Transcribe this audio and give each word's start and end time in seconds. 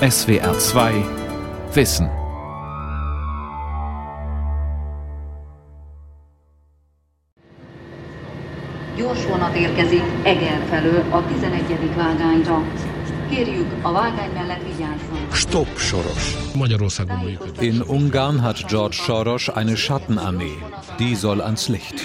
SWR 0.00 0.56
2 0.56 1.04
Wissen. 1.74 2.10
Gyors 8.96 9.24
vonat 9.24 9.56
érkezik 9.56 10.02
Eger 10.22 10.66
felől 10.68 11.04
a 11.10 11.26
11. 11.26 11.94
vágányra. 11.96 12.62
Kérjük, 13.30 13.66
a 13.82 13.92
vágány 13.92 14.30
mellett 14.34 14.62
vigyázzon. 14.62 15.32
Stopp 15.32 15.76
Soros. 15.76 16.36
Magyarországon 16.54 17.18
működik. 17.18 17.60
In 17.60 17.82
Ungarn 17.86 18.38
hat 18.38 18.66
George 18.68 18.96
Soros 18.96 19.48
eine 19.48 19.74
Schattenarmee. 19.74 20.84
Die 20.96 21.14
soll 21.14 21.40
ans 21.40 21.68
Licht. 21.68 22.00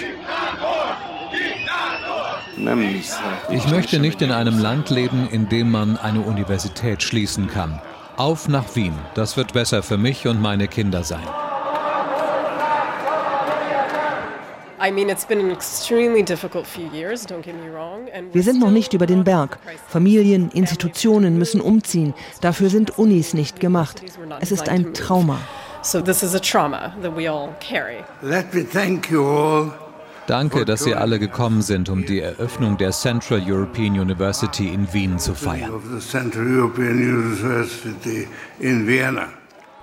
Ich 3.50 3.68
möchte 3.68 3.98
nicht 3.98 4.22
in 4.22 4.32
einem 4.32 4.58
Land 4.58 4.90
leben, 4.90 5.28
in 5.30 5.48
dem 5.48 5.70
man 5.70 5.96
eine 5.96 6.20
Universität 6.20 7.02
schließen 7.02 7.48
kann. 7.48 7.80
Auf 8.16 8.48
nach 8.48 8.76
Wien. 8.76 8.94
Das 9.14 9.36
wird 9.36 9.52
besser 9.52 9.82
für 9.82 9.98
mich 9.98 10.26
und 10.26 10.40
meine 10.40 10.68
Kinder 10.68 11.02
sein. 11.02 11.26
Wir 18.32 18.42
sind 18.42 18.58
noch 18.58 18.70
nicht 18.70 18.92
über 18.94 19.06
den 19.06 19.22
Berg. 19.22 19.58
Familien, 19.86 20.50
Institutionen 20.50 21.38
müssen 21.38 21.60
umziehen. 21.60 22.14
Dafür 22.40 22.68
sind 22.68 22.98
Unis 22.98 23.32
nicht 23.32 23.60
gemacht. 23.60 24.02
Es 24.40 24.50
ist 24.50 24.68
ein 24.68 24.92
Trauma. 24.92 25.38
Let 28.22 28.54
me 28.54 28.64
thank 28.64 29.10
you 29.10 29.24
all. 29.24 29.81
Danke, 30.26 30.64
dass 30.64 30.84
Sie 30.84 30.94
alle 30.94 31.18
gekommen 31.18 31.62
sind, 31.62 31.88
um 31.88 32.06
die 32.06 32.20
Eröffnung 32.20 32.76
der 32.76 32.92
Central 32.92 33.42
European 33.44 33.98
University 33.98 34.68
in 34.68 34.92
Wien 34.92 35.18
zu 35.18 35.34
feiern. 35.34 35.70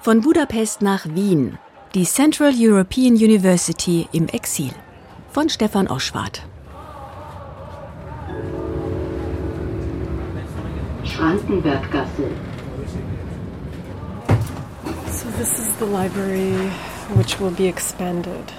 Von 0.02 0.22
Budapest 0.22 0.82
nach 0.82 1.06
Wien. 1.06 1.58
Die 1.94 2.06
Central 2.06 2.54
European 2.56 3.14
University 3.16 4.08
im 4.12 4.28
Exil. 4.30 4.72
Von 5.32 5.50
Stefan 5.50 5.88
Oschwart. 5.88 6.44
Schrankenberggasse. 11.04 12.30
So 15.12 15.28
this 15.38 15.60
is 15.60 15.76
the 15.80 15.86
library 15.86 16.72
which 17.16 17.40
will 17.40 17.52
be 17.52 17.68
expanded. 17.68 18.54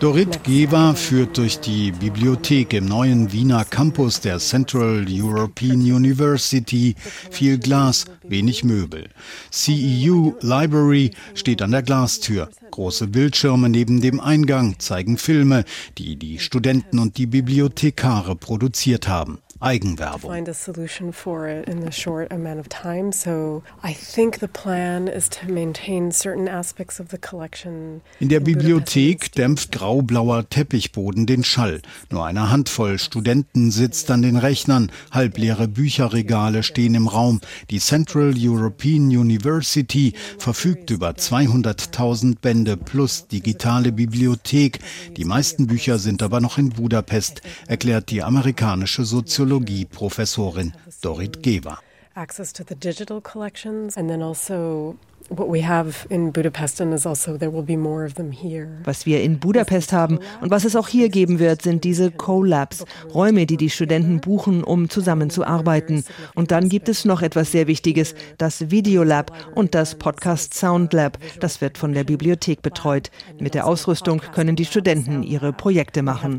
Dorit 0.00 0.44
Geber 0.44 0.94
führt 0.94 1.38
durch 1.38 1.58
die 1.58 1.90
Bibliothek 1.90 2.72
im 2.72 2.84
neuen 2.84 3.32
Wiener 3.32 3.64
Campus 3.64 4.20
der 4.20 4.38
Central 4.38 5.04
European 5.10 5.80
University. 5.80 6.94
Viel 7.32 7.58
Glas, 7.58 8.04
wenig 8.22 8.62
Möbel. 8.62 9.08
CEU 9.50 10.34
Library 10.40 11.10
steht 11.34 11.62
an 11.62 11.72
der 11.72 11.82
Glastür. 11.82 12.48
Große 12.70 13.08
Bildschirme 13.08 13.68
neben 13.68 14.00
dem 14.00 14.20
Eingang 14.20 14.78
zeigen 14.78 15.18
Filme, 15.18 15.64
die 15.98 16.14
die 16.14 16.38
Studenten 16.38 17.00
und 17.00 17.18
die 17.18 17.26
Bibliothekare 17.26 18.36
produziert 18.36 19.08
haben. 19.08 19.38
Eigenwerbung. 19.60 20.30
Find 20.30 20.48
a 20.48 20.54
solution 20.54 21.12
for 21.12 21.48
it 21.48 21.68
in 21.68 21.84
the 21.84 21.90
short 21.90 22.32
amount 22.32 22.60
of 22.60 22.68
time. 22.68 23.12
So 23.12 23.62
I 23.82 23.92
think 23.92 24.38
the 24.38 24.46
plan 24.46 25.08
is 25.08 25.28
to 25.30 25.50
maintain 25.50 26.12
certain 26.12 26.48
aspects 26.48 27.00
of 27.00 27.08
the 27.10 27.18
collection. 27.18 28.00
In 28.20 28.28
der 28.28 28.40
Bibliothek 28.40 29.32
dämpft 29.32 29.72
graublauer 29.72 30.48
Teppichboden 30.48 31.26
den 31.26 31.42
Schall. 31.42 31.82
Nur 32.10 32.24
eine 32.24 32.50
Handvoll 32.50 32.98
Studenten 32.98 33.70
sitzt 33.70 34.10
an 34.10 34.22
den 34.22 34.36
Rechnern. 34.36 34.92
Halbleere 35.10 35.66
Bücherregale 35.66 36.62
stehen 36.62 36.94
im 36.94 37.08
Raum. 37.08 37.40
Die 37.70 37.80
Central 37.80 38.34
European 38.36 39.08
University 39.08 40.12
verfügt 40.38 40.90
über 40.90 41.10
200.000 41.10 42.36
Bände 42.40 42.76
plus 42.76 43.26
digitale 43.26 43.90
Bibliothek. 43.90 44.78
Die 45.16 45.24
meisten 45.24 45.66
Bücher 45.66 45.98
sind 45.98 46.22
aber 46.22 46.40
noch 46.40 46.58
in 46.58 46.70
Budapest, 46.70 47.42
erklärt 47.66 48.10
die 48.10 48.22
amerikanische 48.22 49.04
Soziologie-Professorin 49.48 50.72
Dorit 51.00 51.42
Geber. 51.42 51.78
access 52.14 52.52
to 52.52 52.64
the 52.64 52.74
digital 52.74 53.20
collections 53.20 53.96
and 53.96 54.10
then 54.10 54.22
also 54.22 54.96
what 55.28 55.48
we 55.48 55.60
have 55.60 56.04
in 56.10 56.32
Budapest 56.32 56.80
and 56.80 56.92
is 56.92 57.06
also 57.06 57.36
there 57.36 57.50
will 57.50 57.62
be 57.62 57.76
more 57.76 58.04
of 58.04 58.14
them 58.14 58.32
here. 58.32 58.68
Was 58.84 59.06
wir 59.06 59.22
in 59.22 59.38
Budapest 59.38 59.92
haben 59.92 60.18
und 60.40 60.50
was 60.50 60.64
es 60.64 60.74
auch 60.74 60.88
hier 60.88 61.10
geben 61.10 61.38
wird, 61.38 61.62
sind 61.62 61.84
diese 61.84 62.10
Co-Labs, 62.10 62.84
Räume, 63.14 63.46
die 63.46 63.56
die 63.56 63.70
Studenten 63.70 64.20
buchen, 64.20 64.64
um 64.64 64.90
zusammenzuarbeiten. 64.90 66.04
Und 66.34 66.50
dann 66.50 66.68
gibt 66.68 66.88
es 66.88 67.04
noch 67.04 67.22
etwas 67.22 67.52
sehr 67.52 67.68
Wichtiges, 67.68 68.16
das 68.36 68.70
Videolab 68.72 69.30
und 69.54 69.76
das 69.76 69.94
Podcast 69.94 70.54
Sound 70.54 70.92
Lab. 70.92 71.18
Das 71.38 71.60
wird 71.60 71.78
von 71.78 71.92
der 71.92 72.02
Bibliothek 72.02 72.62
betreut. 72.62 73.12
Mit 73.38 73.54
der 73.54 73.66
Ausrüstung 73.66 74.20
können 74.34 74.56
die 74.56 74.64
Studenten 74.64 75.22
ihre 75.22 75.52
Projekte 75.52 76.02
machen. 76.02 76.38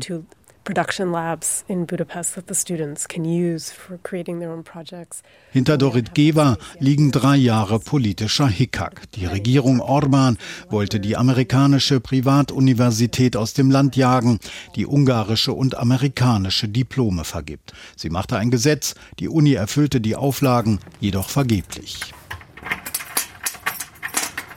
Two 0.70 0.74
production 0.74 1.10
labs 1.10 1.64
in 1.66 1.84
Budapest 1.84 2.34
that 2.36 2.46
the 2.46 2.54
students 2.54 3.08
can 3.08 3.24
use 3.24 3.72
for 3.72 3.98
creating 3.98 4.38
their 4.38 4.52
own 4.52 4.62
projects. 4.62 5.22
Hinter 5.52 5.76
Dorit 5.76 6.14
Geber 6.14 6.58
liegen 6.78 7.10
drei 7.10 7.36
Jahre 7.36 7.80
politischer 7.80 8.46
Hickhack. 8.46 9.10
Die 9.12 9.26
Regierung 9.26 9.80
Orban 9.80 10.38
wollte 10.68 11.00
die 11.00 11.16
amerikanische 11.16 11.98
Privatuniversität 11.98 13.36
aus 13.36 13.52
dem 13.52 13.70
Land 13.70 13.96
jagen, 13.96 14.38
die 14.76 14.86
ungarische 14.86 15.52
und 15.52 15.76
amerikanische 15.76 16.68
Diplome 16.68 17.24
vergibt. 17.24 17.72
Sie 17.96 18.10
machte 18.10 18.36
ein 18.36 18.52
Gesetz, 18.52 18.94
die 19.18 19.28
Uni 19.28 19.54
erfüllte 19.54 20.00
die 20.00 20.14
Auflagen, 20.14 20.78
jedoch 21.00 21.30
vergeblich. 21.30 22.14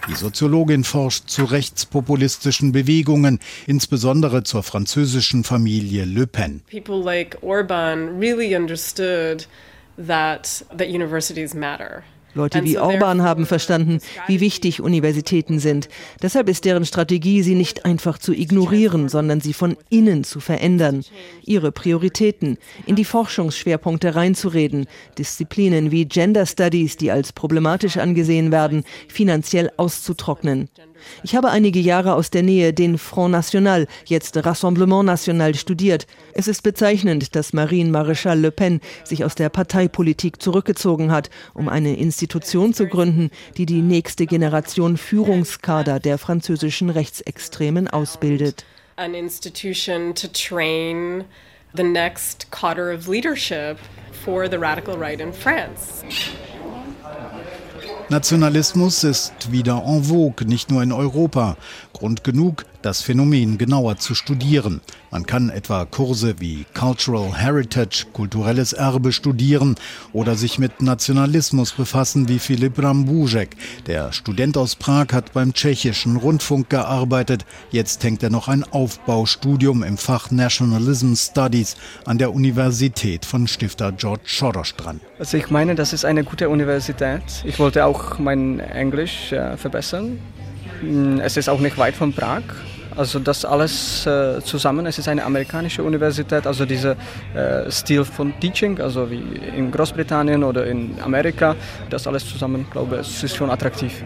Die 0.09 0.15
Soziologin 0.15 0.83
forscht 0.83 1.29
zu 1.29 1.45
rechtspopulistischen 1.45 2.73
Bewegungen, 2.73 3.39
insbesondere 3.67 4.43
zur 4.43 4.61
französischen 4.61 5.45
Familie 5.45 6.03
Le 6.03 6.27
Pen. 6.27 6.61
People 6.69 7.01
like 7.01 7.37
Orban 7.41 8.19
really 8.19 8.53
understood 8.53 9.47
that 9.95 10.65
that 10.77 10.89
universities 10.89 11.53
matter. 11.53 12.03
Leute 12.35 12.63
wie 12.63 12.77
Orban 12.77 13.21
haben 13.21 13.45
verstanden, 13.45 13.99
wie 14.27 14.39
wichtig 14.39 14.81
Universitäten 14.81 15.59
sind. 15.59 15.89
Deshalb 16.21 16.49
ist 16.49 16.65
deren 16.65 16.85
Strategie, 16.85 17.43
sie 17.43 17.55
nicht 17.55 17.85
einfach 17.85 18.17
zu 18.17 18.33
ignorieren, 18.33 19.09
sondern 19.09 19.39
sie 19.39 19.53
von 19.53 19.77
innen 19.89 20.23
zu 20.23 20.39
verändern. 20.39 21.03
Ihre 21.43 21.71
Prioritäten, 21.71 22.57
in 22.85 22.95
die 22.95 23.05
Forschungsschwerpunkte 23.05 24.15
reinzureden, 24.15 24.87
Disziplinen 25.17 25.91
wie 25.91 26.05
Gender 26.05 26.45
Studies, 26.45 26.97
die 26.97 27.11
als 27.11 27.33
problematisch 27.33 27.97
angesehen 27.97 28.51
werden, 28.51 28.83
finanziell 29.07 29.71
auszutrocknen. 29.77 30.69
Ich 31.23 31.35
habe 31.35 31.49
einige 31.49 31.79
Jahre 31.79 32.13
aus 32.13 32.29
der 32.29 32.43
Nähe 32.43 32.73
den 32.73 32.97
Front 32.97 33.31
National, 33.31 33.87
jetzt 34.05 34.35
Rassemblement 34.37 35.05
National, 35.05 35.55
studiert. 35.55 36.07
Es 36.33 36.47
ist 36.47 36.63
bezeichnend, 36.63 37.35
dass 37.35 37.53
Marine 37.53 37.91
Maréchal 37.91 38.35
Le 38.35 38.51
Pen 38.51 38.81
sich 39.03 39.23
aus 39.23 39.35
der 39.35 39.49
Parteipolitik 39.49 40.41
zurückgezogen 40.41 41.11
hat, 41.11 41.29
um 41.53 41.69
eine 41.69 41.95
Institution 41.97 42.73
zu 42.73 42.87
gründen, 42.87 43.29
die 43.57 43.65
die 43.65 43.81
nächste 43.81 44.25
Generation 44.25 44.97
Führungskader 44.97 45.99
der 45.99 46.17
französischen 46.17 46.89
Rechtsextremen 46.89 47.87
ausbildet. 47.87 48.65
An 48.95 49.15
institution 49.15 50.13
to 50.13 50.27
train 50.27 51.23
the 51.75 51.83
next 51.83 52.51
cadre 52.51 52.93
of 52.93 53.07
leadership 53.07 53.77
for 54.23 54.47
the 54.47 54.57
radical 54.57 54.95
right 54.95 55.19
in 55.19 55.33
France. 55.33 56.03
Nationalismus 58.09 59.03
ist 59.03 59.51
wieder 59.51 59.83
en 59.85 60.03
vogue, 60.03 60.45
nicht 60.45 60.69
nur 60.69 60.83
in 60.83 60.91
Europa. 60.91 61.55
Grund 62.03 62.25
genug, 62.25 62.65
das 62.81 63.01
Phänomen 63.01 63.57
genauer 63.57 63.95
zu 63.95 64.13
studieren. 64.13 64.81
Man 65.09 65.25
kann 65.25 65.49
etwa 65.49 65.85
Kurse 65.85 66.35
wie 66.39 66.65
Cultural 66.73 67.33
Heritage, 67.33 68.07
kulturelles 68.11 68.73
Erbe 68.73 69.13
studieren 69.13 69.75
oder 70.11 70.35
sich 70.35 70.59
mit 70.59 70.81
Nationalismus 70.81 71.71
befassen 71.71 72.27
wie 72.27 72.39
Filip 72.39 72.83
Rambujek. 72.83 73.51
Der 73.87 74.11
Student 74.11 74.57
aus 74.57 74.75
Prag 74.75 75.13
hat 75.13 75.31
beim 75.31 75.53
tschechischen 75.53 76.17
Rundfunk 76.17 76.69
gearbeitet. 76.69 77.45
Jetzt 77.71 78.03
hängt 78.03 78.21
er 78.21 78.29
noch 78.29 78.49
ein 78.49 78.65
Aufbaustudium 78.65 79.81
im 79.81 79.97
Fach 79.97 80.29
Nationalism 80.29 81.13
Studies 81.13 81.77
an 82.03 82.17
der 82.17 82.33
Universität 82.33 83.23
von 83.23 83.47
Stifter 83.47 83.93
George 83.93 84.23
Soros 84.25 84.75
dran. 84.75 84.99
Also 85.19 85.37
ich 85.37 85.49
meine, 85.49 85.73
das 85.73 85.93
ist 85.93 86.03
eine 86.03 86.25
gute 86.25 86.49
Universität. 86.49 87.23
Ich 87.45 87.59
wollte 87.59 87.85
auch 87.85 88.19
mein 88.19 88.59
Englisch 88.59 89.31
äh, 89.31 89.55
verbessern. 89.55 90.19
Mm, 90.83 91.19
Es 91.19 91.37
ist 91.37 91.49
auch 91.49 91.59
nicht 91.59 91.77
weit 91.77 91.95
von 91.95 92.13
Prag. 92.13 92.43
Also 92.95 93.17
das 93.17 93.43
alles 93.43 94.05
äh, 94.05 94.39
zusammen, 94.41 94.85
es 94.85 94.99
ist 94.99 95.07
eine 95.07 95.23
amerikanische 95.23 95.81
Universität, 95.83 96.45
also 96.45 96.63
dieser 96.63 96.95
äh, 97.33 97.71
Stil 97.71 98.05
von 98.05 98.39
Teaching, 98.39 98.79
also 98.79 99.09
wie 99.09 99.23
in 99.57 99.71
Großbritannien 99.71 100.43
oder 100.43 100.67
in 100.67 100.95
Amerika, 101.03 101.55
das 101.89 102.05
alles 102.05 102.29
zusammen, 102.29 102.67
glaube 102.71 102.99
ich, 103.01 103.23
ist 103.23 103.35
schon 103.35 103.49
attraktiv. 103.49 104.03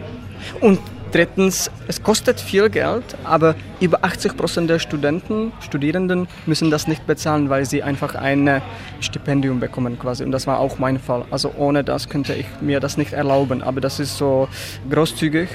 Und 0.62 0.78
Drittens, 1.10 1.70
es 1.86 2.02
kostet 2.02 2.38
viel 2.38 2.68
Geld, 2.68 3.16
aber 3.24 3.54
über 3.80 4.04
80 4.04 4.36
Prozent 4.36 4.68
der 4.68 4.78
Studenten, 4.78 5.52
Studierenden 5.60 6.28
müssen 6.44 6.70
das 6.70 6.86
nicht 6.86 7.06
bezahlen, 7.06 7.48
weil 7.48 7.64
sie 7.64 7.82
einfach 7.82 8.14
ein 8.14 8.60
Stipendium 9.00 9.58
bekommen 9.58 9.98
quasi. 9.98 10.22
Und 10.22 10.32
das 10.32 10.46
war 10.46 10.58
auch 10.58 10.78
mein 10.78 10.98
Fall. 10.98 11.24
Also 11.30 11.54
ohne 11.56 11.82
das 11.82 12.10
könnte 12.10 12.34
ich 12.34 12.44
mir 12.60 12.78
das 12.80 12.98
nicht 12.98 13.14
erlauben. 13.14 13.62
Aber 13.62 13.80
das 13.80 14.00
ist 14.00 14.18
so 14.18 14.48
großzügig, 14.90 15.48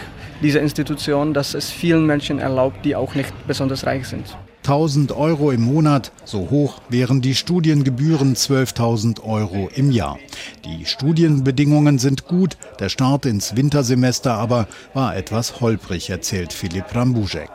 diese 0.43 0.59
Institution, 0.59 1.33
dass 1.33 1.53
es 1.53 1.71
vielen 1.71 2.05
Menschen 2.05 2.37
erlaubt, 2.37 2.85
die 2.85 2.95
auch 2.95 3.15
nicht 3.15 3.33
besonders 3.47 3.85
reich 3.85 4.07
sind. 4.07 4.37
1000 4.63 5.11
Euro 5.11 5.51
im 5.51 5.61
Monat, 5.61 6.13
so 6.23 6.49
hoch 6.49 6.79
wären 6.87 7.21
die 7.21 7.35
Studiengebühren 7.35 8.35
12.000 8.35 9.21
Euro 9.23 9.69
im 9.75 9.91
Jahr. 9.91 10.17
Die 10.63 10.85
Studienbedingungen 10.85 11.99
sind 11.99 12.27
gut, 12.27 12.55
der 12.79 12.87
Start 12.87 13.25
ins 13.25 13.57
Wintersemester 13.57 14.35
aber 14.35 14.67
war 14.93 15.17
etwas 15.17 15.59
holprig, 15.59 16.09
erzählt 16.09 16.53
Philipp 16.53 16.95
Rambuzek. 16.95 17.49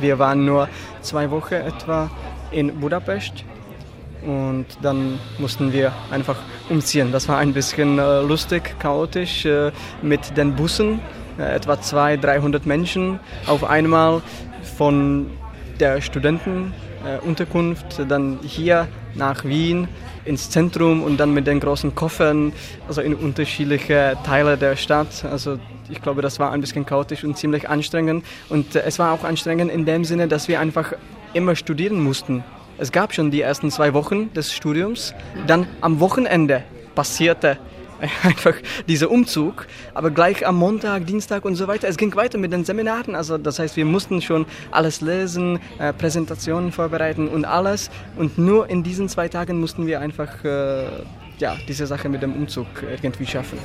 Wir 0.00 0.18
waren 0.18 0.46
nur 0.46 0.68
zwei 1.02 1.30
Wochen 1.30 1.54
etwa 1.54 2.10
in 2.50 2.80
Budapest 2.80 3.44
und 4.24 4.64
dann 4.80 5.18
mussten 5.38 5.70
wir 5.72 5.92
einfach 6.10 6.36
umziehen. 6.70 7.12
Das 7.12 7.28
war 7.28 7.38
ein 7.38 7.52
bisschen 7.52 7.98
äh, 7.98 8.22
lustig, 8.22 8.74
chaotisch 8.78 9.44
äh, 9.44 9.70
mit 10.00 10.36
den 10.36 10.54
Bussen, 10.54 11.00
etwa 11.38 11.80
200, 11.80 12.24
300 12.24 12.66
Menschen 12.66 13.20
auf 13.46 13.64
einmal 13.64 14.22
von 14.76 15.30
der 15.80 16.00
Studentenunterkunft, 16.00 17.98
äh, 17.98 18.06
dann 18.06 18.38
hier 18.42 18.88
nach 19.14 19.44
Wien 19.44 19.88
ins 20.24 20.50
Zentrum 20.50 21.02
und 21.02 21.18
dann 21.18 21.34
mit 21.34 21.46
den 21.46 21.60
großen 21.60 21.94
Koffern, 21.94 22.52
also 22.88 23.00
in 23.00 23.14
unterschiedliche 23.14 24.16
Teile 24.24 24.56
der 24.56 24.76
Stadt. 24.76 25.24
Also 25.30 25.58
ich 25.88 26.00
glaube, 26.00 26.22
das 26.22 26.38
war 26.38 26.52
ein 26.52 26.60
bisschen 26.60 26.86
chaotisch 26.86 27.24
und 27.24 27.36
ziemlich 27.36 27.68
anstrengend. 27.68 28.24
Und 28.48 28.74
äh, 28.74 28.82
es 28.84 28.98
war 28.98 29.12
auch 29.12 29.24
anstrengend 29.24 29.70
in 29.70 29.84
dem 29.84 30.04
Sinne, 30.04 30.28
dass 30.28 30.48
wir 30.48 30.60
einfach 30.60 30.94
immer 31.32 31.56
studieren 31.56 32.02
mussten. 32.02 32.44
Es 32.78 32.90
gab 32.90 33.14
schon 33.14 33.30
die 33.30 33.40
ersten 33.40 33.70
zwei 33.70 33.94
Wochen 33.94 34.32
des 34.32 34.52
Studiums. 34.52 35.14
Dann 35.46 35.66
am 35.80 36.00
Wochenende 36.00 36.64
passierte 36.94 37.58
einfach 38.22 38.54
dieser 38.88 39.10
Umzug. 39.10 39.66
Aber 39.94 40.10
gleich 40.10 40.46
am 40.46 40.56
Montag, 40.56 41.06
Dienstag 41.06 41.44
und 41.44 41.56
so 41.56 41.66
weiter, 41.68 41.88
es 41.88 41.96
ging 41.96 42.14
weiter 42.14 42.38
mit 42.38 42.52
den 42.52 42.64
Seminaren. 42.64 43.14
Also 43.14 43.38
das 43.38 43.58
heißt, 43.58 43.76
wir 43.76 43.84
mussten 43.84 44.20
schon 44.20 44.46
alles 44.70 45.00
lesen, 45.00 45.58
äh, 45.78 45.92
Präsentationen 45.92 46.72
vorbereiten 46.72 47.28
und 47.28 47.44
alles. 47.44 47.90
Und 48.16 48.38
nur 48.38 48.68
in 48.68 48.82
diesen 48.82 49.08
zwei 49.08 49.28
Tagen 49.28 49.60
mussten 49.60 49.86
wir 49.86 50.00
einfach 50.00 50.44
äh, 50.44 50.84
ja, 51.38 51.56
diese 51.68 51.86
Sache 51.86 52.08
mit 52.08 52.22
dem 52.22 52.34
Umzug 52.34 52.66
irgendwie 52.82 53.26
schaffen. 53.26 53.58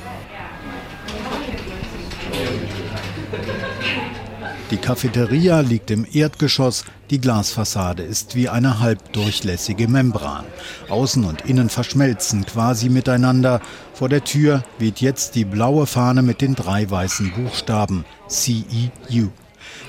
Die 4.70 4.76
Cafeteria 4.76 5.60
liegt 5.60 5.90
im 5.90 6.06
Erdgeschoss, 6.12 6.84
die 7.10 7.20
Glasfassade 7.20 8.04
ist 8.04 8.36
wie 8.36 8.48
eine 8.48 8.78
halbdurchlässige 8.78 9.88
Membran. 9.88 10.44
Außen 10.88 11.24
und 11.24 11.44
innen 11.46 11.68
verschmelzen 11.68 12.46
quasi 12.46 12.88
miteinander. 12.88 13.60
Vor 13.94 14.08
der 14.08 14.22
Tür 14.22 14.62
weht 14.78 15.00
jetzt 15.00 15.34
die 15.34 15.44
blaue 15.44 15.86
Fahne 15.86 16.22
mit 16.22 16.40
den 16.40 16.54
drei 16.54 16.88
weißen 16.88 17.32
Buchstaben 17.32 18.04
CEU. 18.28 19.30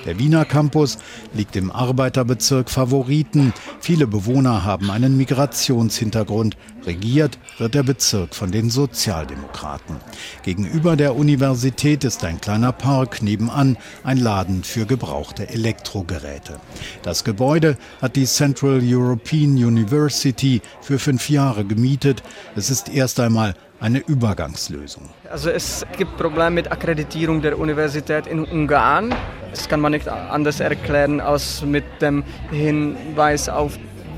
Der 0.06 0.18
Wiener 0.18 0.45
Campus 0.45 0.98
liegt 1.33 1.56
im 1.56 1.71
Arbeiterbezirk 1.71 2.69
Favoriten. 2.69 3.53
Viele 3.80 4.07
Bewohner 4.07 4.65
haben 4.65 4.89
einen 4.89 5.15
Migrationshintergrund. 5.15 6.57
Regiert 6.86 7.38
wird 7.59 7.75
der 7.75 7.83
Bezirk 7.83 8.33
von 8.33 8.51
den 8.51 8.71
Sozialdemokraten. 8.71 9.98
Gegenüber 10.42 10.95
der 10.95 11.15
Universität 11.15 12.03
ist 12.03 12.24
ein 12.24 12.42
kleiner 12.42 12.71
Park, 12.71 13.21
nebenan 13.21 13.77
ein 14.03 14.18
Laden 14.18 14.63
für 14.63 14.88
gebrauchte 14.88 15.50
Elektrogeräte. 15.50 16.59
Das 17.04 17.24
Gebäude 17.24 17.77
hat 18.01 18.15
die 18.15 18.25
Central 18.25 18.81
European 18.83 19.51
University 19.51 20.62
für 20.81 20.97
fünf 20.97 21.30
Jahre 21.30 21.63
gemietet. 21.63 22.24
Es 22.56 22.71
ist 22.71 22.89
erst 22.89 23.19
einmal 23.19 23.54
eine 23.80 24.00
Übergangslösung. 24.00 25.09
Also 25.30 25.50
es 25.50 25.86
gibt 25.97 26.18
Probleme 26.18 26.51
mit 26.51 26.71
Akkreditierung 26.71 27.42
der 27.42 27.59
Universität 27.59 28.25
in 28.25 28.44
Ungarn. 28.44 29.13
Das 29.51 29.68
kann 29.68 29.81
man 29.81 29.92
nicht 29.92 30.07
anders 30.07 30.59
erklären 30.59 31.19
als 31.19 31.63
mit 31.63 31.83
dem 32.01 32.24
Hinweis 32.51 33.50
auf 33.50 33.77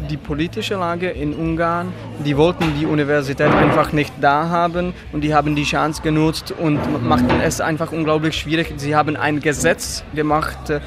die 0.09 0.17
politische 0.17 0.75
Lage 0.75 1.09
in 1.09 1.33
Ungarn. 1.33 1.91
Die 2.25 2.37
wollten 2.37 2.65
die 2.79 2.85
Universität 2.85 3.51
einfach 3.51 3.91
nicht 3.93 4.13
da 4.21 4.49
haben 4.49 4.93
und 5.11 5.21
die 5.21 5.33
haben 5.33 5.55
die 5.55 5.63
Chance 5.63 6.01
genutzt 6.01 6.51
und 6.51 6.79
machten 7.07 7.39
es 7.41 7.61
einfach 7.61 7.91
unglaublich 7.91 8.35
schwierig. 8.35 8.73
Sie 8.77 8.95
haben 8.95 9.15
ein 9.15 9.39
Gesetz 9.39 10.03
gemacht, 10.13 10.69
äh, 10.69 10.81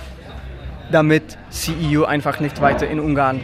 damit 0.92 1.37
CEU 1.50 2.04
einfach 2.04 2.40
nicht 2.40 2.60
weiter 2.60 2.87
in 2.88 3.00
Ungarn 3.00 3.40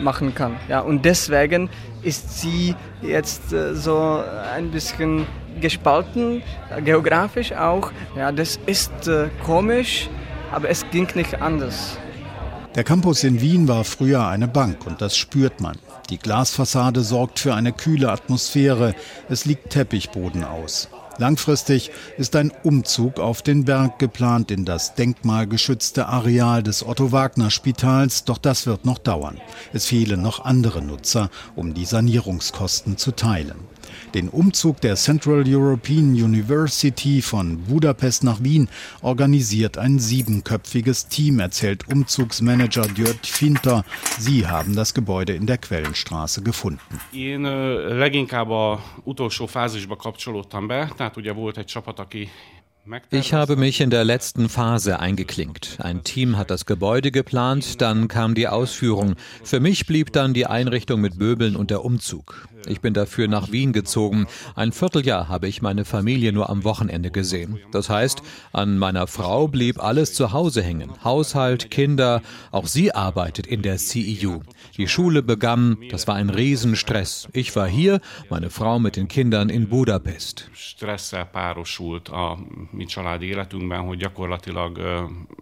machen 0.00 0.34
kann. 0.34 0.56
Ja, 0.68 0.80
und 0.80 1.04
deswegen 1.04 1.70
ist 2.02 2.40
sie 2.40 2.74
jetzt 3.00 3.52
äh, 3.52 3.74
so 3.74 4.22
ein 4.54 4.70
bisschen 4.70 5.26
gespalten, 5.60 6.42
geografisch 6.84 7.52
auch. 7.52 7.90
Ja, 8.16 8.30
das 8.32 8.58
ist 8.66 9.08
äh, 9.08 9.28
komisch, 9.44 10.08
aber 10.56 10.70
es 10.70 10.86
ging 10.90 11.06
nicht 11.14 11.42
anders. 11.42 11.98
Der 12.74 12.82
Campus 12.82 13.24
in 13.24 13.42
Wien 13.42 13.68
war 13.68 13.84
früher 13.84 14.26
eine 14.26 14.48
Bank 14.48 14.86
und 14.86 15.02
das 15.02 15.14
spürt 15.14 15.60
man. 15.60 15.76
Die 16.08 16.18
Glasfassade 16.18 17.02
sorgt 17.02 17.38
für 17.40 17.54
eine 17.54 17.74
kühle 17.74 18.10
Atmosphäre. 18.10 18.94
Es 19.28 19.44
liegt 19.44 19.68
Teppichboden 19.70 20.44
aus. 20.44 20.88
Langfristig 21.18 21.90
ist 22.16 22.36
ein 22.36 22.52
Umzug 22.62 23.20
auf 23.20 23.42
den 23.42 23.66
Berg 23.66 23.98
geplant 23.98 24.50
in 24.50 24.64
das 24.64 24.94
denkmalgeschützte 24.94 26.06
Areal 26.06 26.62
des 26.62 26.86
Otto-Wagner-Spitals, 26.86 28.24
doch 28.24 28.38
das 28.38 28.66
wird 28.66 28.86
noch 28.86 28.98
dauern. 28.98 29.38
Es 29.74 29.86
fehlen 29.86 30.22
noch 30.22 30.44
andere 30.44 30.80
Nutzer, 30.80 31.28
um 31.54 31.74
die 31.74 31.84
Sanierungskosten 31.86 32.96
zu 32.96 33.12
teilen. 33.12 33.56
Den 34.14 34.28
Umzug 34.28 34.80
der 34.80 34.96
Central 34.96 35.44
European 35.46 36.14
University 36.14 37.22
von 37.22 37.58
Budapest 37.64 38.24
nach 38.24 38.42
Wien 38.42 38.68
organisiert 39.02 39.78
ein 39.78 39.98
siebenköpfiges 39.98 41.08
Team, 41.08 41.40
erzählt 41.40 41.88
Umzugsmanager 41.88 42.86
György 42.88 43.30
Finter. 43.30 43.84
Sie 44.18 44.46
haben 44.46 44.74
das 44.74 44.94
Gebäude 44.94 45.34
in 45.34 45.46
der 45.46 45.58
Quellenstraße 45.58 46.42
gefunden. 46.42 47.00
Én 47.12 47.42
leginkább 47.98 48.50
a 48.50 48.82
utolsó 49.04 49.46
fázisba 49.46 49.96
kapcsolódtam 49.96 50.66
be, 50.66 50.90
tehát 50.96 51.16
ugye 51.16 51.32
volt 51.32 51.58
egy 51.58 51.64
csapat, 51.64 51.98
aki 51.98 52.28
ich 53.10 53.32
habe 53.32 53.56
mich 53.56 53.80
in 53.80 53.90
der 53.90 54.04
letzten 54.04 54.48
Phase 54.48 55.00
eingeklinkt. 55.00 55.78
Ein 55.80 56.04
Team 56.04 56.36
hat 56.36 56.50
das 56.50 56.66
Gebäude 56.66 57.10
geplant, 57.10 57.80
dann 57.80 58.06
kam 58.06 58.36
die 58.36 58.46
Ausführung. 58.46 59.16
Für 59.42 59.58
mich 59.58 59.86
blieb 59.86 60.12
dann 60.12 60.34
die 60.34 60.46
Einrichtung 60.46 61.00
mit 61.00 61.16
Möbeln 61.16 61.56
und 61.56 61.70
der 61.70 61.84
Umzug. 61.84 62.46
Ich 62.68 62.80
bin 62.80 62.94
dafür 62.94 63.28
nach 63.28 63.50
Wien 63.52 63.72
gezogen. 63.72 64.26
Ein 64.54 64.72
Vierteljahr 64.72 65.28
habe 65.28 65.48
ich 65.48 65.62
meine 65.62 65.84
Familie 65.84 66.32
nur 66.32 66.50
am 66.50 66.64
Wochenende 66.64 67.10
gesehen. 67.10 67.58
Das 67.72 67.88
heißt, 67.88 68.22
an 68.52 68.78
meiner 68.78 69.06
Frau 69.06 69.48
blieb 69.48 69.82
alles 69.82 70.14
zu 70.14 70.32
Hause 70.32 70.62
hängen. 70.62 70.92
Haushalt, 71.04 71.70
Kinder, 71.70 72.22
auch 72.50 72.66
sie 72.66 72.92
arbeitet 72.92 73.46
in 73.46 73.62
der 73.62 73.76
CEU. 73.76 74.40
Die 74.76 74.88
Schule 74.88 75.22
begann, 75.22 75.76
das 75.90 76.06
war 76.06 76.14
ein 76.14 76.30
Riesenstress. 76.30 77.28
Ich 77.32 77.54
war 77.56 77.68
hier, 77.68 78.00
meine 78.30 78.50
Frau 78.50 78.78
mit 78.78 78.96
den 78.96 79.08
Kindern 79.08 79.48
in 79.48 79.68
Budapest. 79.68 80.50
Stressel 80.52 81.24
párosult 81.24 82.08
a 82.08 82.38
mi 82.70 82.84
családi 82.84 83.26
életünkben, 83.26 83.80
hogy 83.80 83.98
gyakorlatilag 83.98 84.78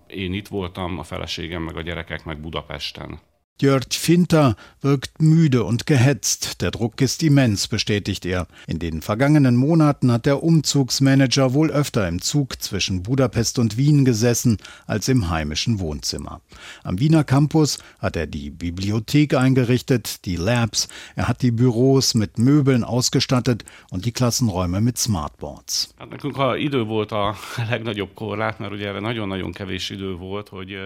én 0.07 0.33
itt 0.33 0.49
voltam, 0.49 0.99
a 0.99 1.03
feleségem 1.03 1.63
meg 1.63 1.77
a 1.77 1.83
gyerekek 1.83 2.25
meg 2.25 2.41
Budapesten. 2.41 3.21
Jörg 3.63 3.85
Finter 3.93 4.57
wirkt 4.81 5.23
müde 5.23 5.63
und 5.63 5.87
gehetzt. 5.87 6.61
Der 6.61 6.73
Druck 6.73 7.01
ist 7.01 7.23
immens, 7.23 7.69
bestätigt 7.69 8.27
er. 8.27 8.49
In 8.67 8.81
den 8.81 9.01
vergangenen 9.01 9.55
Monaten 9.55 10.11
hat 10.11 10.27
der 10.27 10.43
Umzugsmanager 10.43 11.55
wohl 11.55 11.71
öfter 11.71 12.09
im 12.09 12.21
Zug 12.21 12.61
zwischen 12.61 13.05
Budapest 13.05 13.61
und 13.61 13.77
Wien 13.77 14.05
gesessen 14.05 14.57
als 14.89 15.07
im 15.07 15.31
heimischen 15.31 15.79
Wohnzimmer. 15.79 16.41
Am 16.83 16.99
Wiener 16.99 17.23
Campus 17.23 17.79
hat 18.01 18.17
er 18.17 18.27
die 18.27 18.51
Bibliothek 18.51 19.35
eingerichtet, 19.35 20.25
die 20.25 20.35
Labs, 20.35 20.89
er 21.15 21.29
hat 21.29 21.41
die 21.43 21.53
Büros 21.53 22.15
mit 22.15 22.39
Möbeln 22.39 22.83
ausgestattet 22.83 23.65
und 23.89 24.05
die 24.05 24.13
Klassenräume 24.13 24.81
mit 24.81 24.99
Smartboards. 24.99 25.95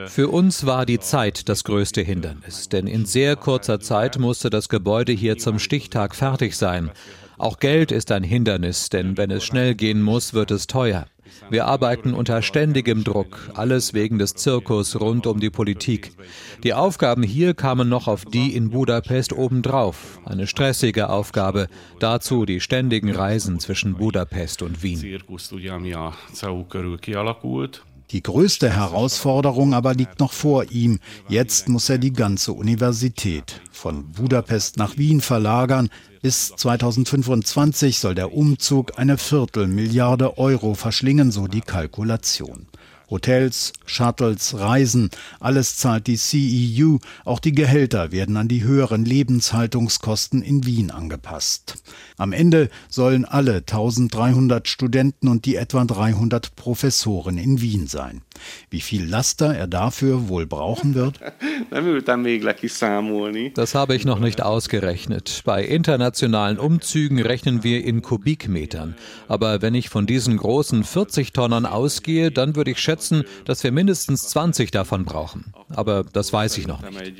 Für 0.08 0.28
uns 0.28 0.66
war 0.66 0.84
die 0.84 1.00
Zeit 1.00 1.48
das 1.48 1.64
größte 1.64 2.02
Hindernis 2.02 2.57
denn 2.66 2.86
in 2.86 3.04
sehr 3.04 3.36
kurzer 3.36 3.78
Zeit 3.78 4.18
musste 4.18 4.50
das 4.50 4.68
Gebäude 4.68 5.12
hier 5.12 5.38
zum 5.38 5.58
Stichtag 5.58 6.14
fertig 6.14 6.56
sein. 6.56 6.90
Auch 7.38 7.58
Geld 7.58 7.92
ist 7.92 8.10
ein 8.10 8.24
Hindernis, 8.24 8.88
denn 8.88 9.16
wenn 9.16 9.30
es 9.30 9.44
schnell 9.44 9.74
gehen 9.74 10.02
muss, 10.02 10.34
wird 10.34 10.50
es 10.50 10.66
teuer. 10.66 11.06
Wir 11.50 11.66
arbeiten 11.66 12.14
unter 12.14 12.42
ständigem 12.42 13.04
Druck, 13.04 13.50
alles 13.54 13.94
wegen 13.94 14.18
des 14.18 14.34
Zirkus 14.34 15.00
rund 15.00 15.26
um 15.26 15.40
die 15.40 15.50
Politik. 15.50 16.12
Die 16.64 16.74
Aufgaben 16.74 17.22
hier 17.22 17.54
kamen 17.54 17.88
noch 17.88 18.08
auf 18.08 18.24
die 18.24 18.54
in 18.54 18.70
Budapest 18.70 19.32
obendrauf. 19.32 20.20
Eine 20.24 20.46
stressige 20.46 21.10
Aufgabe, 21.10 21.68
dazu 22.00 22.44
die 22.44 22.60
ständigen 22.60 23.10
Reisen 23.10 23.60
zwischen 23.60 23.94
Budapest 23.94 24.62
und 24.62 24.82
Wien. 24.82 25.20
Die 28.10 28.22
größte 28.22 28.70
Herausforderung 28.70 29.74
aber 29.74 29.92
liegt 29.92 30.18
noch 30.18 30.32
vor 30.32 30.70
ihm. 30.70 30.98
Jetzt 31.28 31.68
muss 31.68 31.90
er 31.90 31.98
die 31.98 32.12
ganze 32.12 32.54
Universität 32.54 33.60
von 33.70 34.10
Budapest 34.12 34.78
nach 34.78 34.96
Wien 34.96 35.20
verlagern. 35.20 35.90
Bis 36.22 36.48
2025 36.56 37.98
soll 37.98 38.14
der 38.14 38.32
Umzug 38.32 38.98
eine 38.98 39.18
Viertelmilliarde 39.18 40.38
Euro 40.38 40.72
verschlingen, 40.72 41.30
so 41.30 41.48
die 41.48 41.60
Kalkulation. 41.60 42.66
Hotels, 43.10 43.72
Shuttles, 43.86 44.58
Reisen, 44.58 45.10
alles 45.40 45.76
zahlt 45.76 46.06
die 46.06 46.16
CEU, 46.16 46.98
auch 47.24 47.38
die 47.38 47.52
Gehälter 47.52 48.12
werden 48.12 48.36
an 48.36 48.48
die 48.48 48.64
höheren 48.64 49.04
Lebenshaltungskosten 49.04 50.42
in 50.42 50.66
Wien 50.66 50.90
angepasst. 50.90 51.82
Am 52.16 52.32
Ende 52.32 52.68
sollen 52.88 53.24
alle 53.24 53.56
1300 53.56 54.68
Studenten 54.68 55.28
und 55.28 55.46
die 55.46 55.56
etwa 55.56 55.84
300 55.84 56.54
Professoren 56.56 57.38
in 57.38 57.60
Wien 57.60 57.86
sein. 57.86 58.22
Wie 58.70 58.80
viel 58.80 59.04
Laster 59.04 59.54
er 59.54 59.66
dafür 59.66 60.28
wohl 60.28 60.46
brauchen 60.46 60.94
wird? 60.94 61.20
Das 63.54 63.74
habe 63.74 63.94
ich 63.94 64.04
noch 64.04 64.18
nicht 64.18 64.42
ausgerechnet. 64.42 65.42
Bei 65.44 65.64
internationalen 65.64 66.58
Umzügen 66.58 67.20
rechnen 67.20 67.62
wir 67.64 67.84
in 67.84 68.02
Kubikmetern. 68.02 68.94
Aber 69.26 69.62
wenn 69.62 69.74
ich 69.74 69.88
von 69.88 70.06
diesen 70.06 70.36
großen 70.36 70.84
40 70.84 71.32
Tonnen 71.32 71.66
ausgehe, 71.66 72.30
dann 72.30 72.56
würde 72.56 72.70
ich 72.70 72.78
schätzen, 72.78 73.24
dass 73.44 73.64
wir 73.64 73.72
mindestens 73.72 74.28
20 74.28 74.70
davon 74.70 75.04
brauchen. 75.04 75.52
Aber 75.70 76.04
das 76.04 76.32
weiß 76.32 76.58
ich 76.58 76.66
noch 76.66 76.80
nicht. 76.80 77.14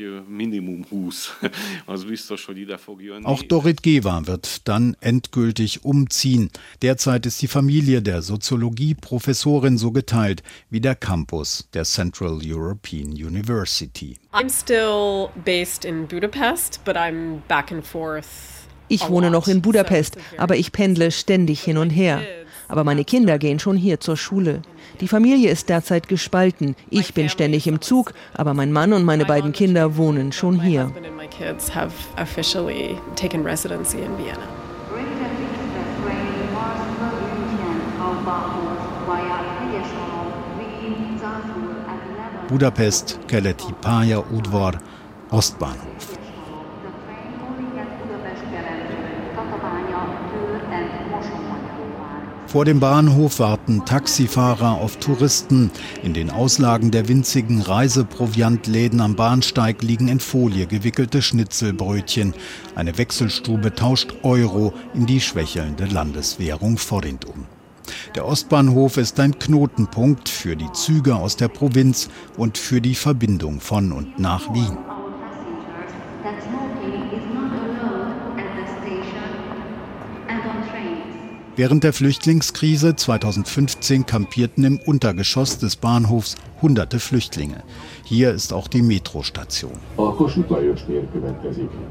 Auch 3.25 3.43
Dorit 3.43 3.83
Gewa 3.83 4.27
wird 4.27 4.69
dann 4.69 4.97
endgültig 5.01 5.85
umziehen. 5.85 6.51
Derzeit 6.83 7.27
ist 7.27 7.43
die 7.43 7.49
Familie 7.49 8.03
der 8.03 8.23
Soziologie-Professorin 8.23 9.79
so 9.79 9.93
geteilt 9.93 10.43
wie 10.71 10.81
der 10.81 10.95
Campus 11.09 11.67
der 11.73 11.85
Central 11.85 12.39
European 12.45 13.13
University. 13.13 14.19
I'm 14.35 14.51
still 14.51 15.31
based 15.43 15.87
in 15.87 16.07
Budapest, 16.07 16.81
but 16.85 16.97
I'm 16.97 17.41
back 17.49 17.73
and 17.73 17.83
forth. 17.83 18.27
Ich 18.89 19.09
wohne 19.09 19.31
noch 19.31 19.49
in 19.49 19.63
Budapest, 19.63 20.19
aber 20.37 20.57
ich 20.57 20.71
pendle 20.71 21.11
ständig 21.11 21.63
hin 21.63 21.79
und 21.79 21.89
her. 21.89 22.21
Aber 22.69 22.85
meine 22.85 23.07
Kinder 23.07 23.39
gehen 23.39 23.59
schon 23.59 23.79
hier 23.79 24.01
zur 24.01 24.19
Schule. 24.19 24.61
Die 25.01 25.09
Familie 25.09 25.51
ist 25.51 25.71
derzeit 25.71 26.09
gespalten. 26.09 26.77
Ich 26.91 27.15
bin 27.15 27.31
ständig 27.31 27.67
im 27.67 27.81
Zug, 27.81 28.13
aber 28.35 28.53
mein 28.53 28.71
Mann 28.71 28.93
und 28.93 29.05
meine 29.05 29.25
beiden 29.25 29.53
Kinder 29.53 29.97
wohnen 29.97 30.33
schon 30.33 30.61
hier. 30.61 30.93
Budapest, 42.49 43.19
keleti 43.27 43.73
pályaudvar, 43.83 44.81
Ostbahnhof. 45.31 46.19
Vor 52.49 52.65
dem 52.65 52.81
Bahnhof 52.81 53.41
warten 53.41 53.85
Taxifahrer 53.85 54.81
auf 54.81 54.97
Touristen. 54.97 55.71
In 56.03 56.15
den 56.15 56.31
Auslagen 56.31 56.91
der 56.91 57.07
winzigen 57.07 57.61
Reiseproviantläden 57.61 59.03
am 59.03 59.17
Bahnsteig 59.17 59.83
liegen 59.83 60.09
in 60.09 60.19
Folie 60.19 60.67
gewickelte 60.67 61.21
Schnitzelbrötchen. 61.21 62.33
Eine 62.75 62.97
Wechselstube 62.97 63.75
tauscht 63.75 64.15
Euro 64.23 64.73
in 64.95 65.05
die 65.05 65.21
schwächelnde 65.21 65.85
Landeswährung 65.85 66.79
Forint 66.79 67.27
um. 67.27 67.58
Der 68.15 68.27
Ostbahnhof 68.27 68.97
ist 68.97 69.19
ein 69.21 69.39
Knotenpunkt 69.39 70.29
für 70.29 70.57
die 70.57 70.71
Züge 70.73 71.17
aus 71.17 71.37
der 71.37 71.49
Provinz 71.49 72.09
und 72.37 72.59
für 72.59 72.81
die 72.81 72.95
Verbindung 72.95 73.61
von 73.61 73.93
und 73.93 74.19
nach 74.19 74.53
Wien. 74.53 74.77
Während 81.59 81.83
der 81.83 81.93
Flüchtlingskrise 81.93 82.95
2015 82.95 84.07
kampierten 84.07 84.63
im 84.63 84.79
Untergeschoss 84.79 85.59
des 85.59 85.75
Bahnhofs 85.75 86.37
hunderte 86.63 87.01
Flüchtlinge. 87.01 87.65
Hier 88.05 88.31
ist 88.31 88.53
auch 88.53 88.69
die 88.69 88.81
Metrostation. 88.81 89.73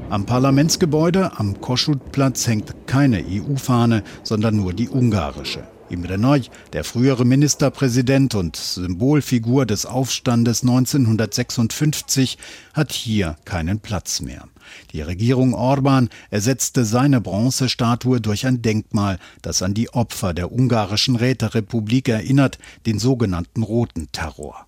Am 0.08 0.24
Parlamentsgebäude 0.24 1.32
am 1.38 1.60
Kossuth-Platz 1.60 2.46
hängt 2.46 2.86
keine 2.86 3.22
EU-Fahne, 3.28 4.04
sondern 4.22 4.56
nur 4.56 4.72
die 4.72 4.88
ungarische. 4.88 5.68
Imre 5.90 6.18
Nagy, 6.18 6.50
der 6.72 6.84
frühere 6.84 7.24
Ministerpräsident 7.24 8.34
und 8.34 8.56
Symbolfigur 8.56 9.66
des 9.66 9.86
Aufstandes 9.86 10.62
1956, 10.62 12.38
hat 12.74 12.92
hier 12.92 13.36
keinen 13.44 13.80
Platz 13.80 14.20
mehr. 14.20 14.44
Die 14.92 15.00
Regierung 15.00 15.54
Orban 15.54 16.10
ersetzte 16.30 16.84
seine 16.84 17.20
Bronzestatue 17.20 18.20
durch 18.20 18.46
ein 18.46 18.62
Denkmal, 18.62 19.18
das 19.42 19.62
an 19.62 19.74
die 19.74 19.90
Opfer 19.90 20.34
der 20.34 20.52
ungarischen 20.52 21.16
Räterepublik 21.16 22.08
erinnert, 22.08 22.58
den 22.86 22.98
sogenannten 22.98 23.62
Roten 23.62 24.12
Terror. 24.12 24.67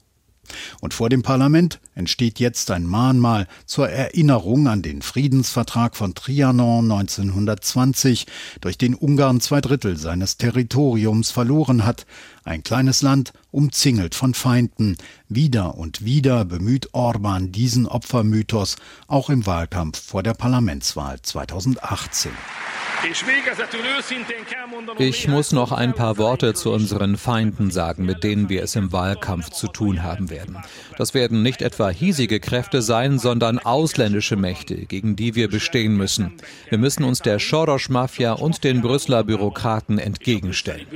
Und 0.81 0.95
vor 0.95 1.09
dem 1.09 1.23
Parlament 1.23 1.81
entsteht 1.95 2.39
jetzt 2.39 2.71
ein 2.71 2.87
Mahnmal 2.87 3.47
zur 3.67 3.89
Erinnerung 3.89 4.69
an 4.69 4.83
den 4.83 5.03
Friedensvertrag 5.03 5.97
von 5.97 6.15
Trianon 6.15 6.91
1920, 6.91 8.27
durch 8.61 8.79
den 8.79 8.95
Ungarn 8.95 9.41
zwei 9.41 9.61
Drittel 9.61 9.97
seines 9.97 10.37
Territoriums 10.37 11.31
verloren 11.31 11.85
hat, 11.85 12.07
ein 12.45 12.63
kleines 12.63 13.03
Land 13.03 13.33
umzingelt 13.51 14.15
von 14.15 14.35
Feinden. 14.35 14.97
Wieder 15.29 15.77
und 15.77 16.05
wieder 16.05 16.45
bemüht 16.45 16.95
Orban 16.95 17.53
diesen 17.53 17.87
Opfermythos, 17.87 18.77
auch 19.07 19.31
im 19.31 19.47
Wahlkampf 19.47 20.01
vor 20.01 20.23
der 20.23 20.35
Parlamentswahl 20.35 21.21
2018. 21.23 22.33
Ich 24.99 25.29
muss 25.29 25.53
noch 25.53 25.73
ein 25.73 25.95
paar 25.95 26.19
Worte 26.19 26.55
zu 26.55 26.73
unseren 26.73 27.17
Feinden 27.17 27.71
sagen, 27.71 28.05
mit 28.05 28.25
denen 28.25 28.49
wir 28.49 28.63
es 28.63 28.77
im 28.77 28.93
Wahlkampf 28.93 29.51
zu 29.51 29.69
tun 29.69 30.03
haben 30.03 30.31
werden. 30.31 30.59
Das 30.99 31.15
werden 31.15 31.43
nicht 31.43 31.63
etwa 31.63 31.89
hiesige 31.91 32.41
Kräfte 32.41 32.83
sein, 32.83 33.19
sondern 33.19 33.59
ausländische 33.59 34.37
Mächte, 34.37 34.75
gegen 34.87 35.17
die 35.17 35.35
wir 35.35 35.49
bestehen 35.49 35.97
müssen. 35.97 36.33
Wir 36.69 36.79
müssen 36.79 37.05
uns 37.05 37.21
der 37.21 37.39
Soros-Mafia 37.39 38.33
und 38.33 38.65
den 38.65 38.83
Brüsseler 38.83 39.25
Bürokraten 39.25 39.99
entgegenstellen. 39.99 40.87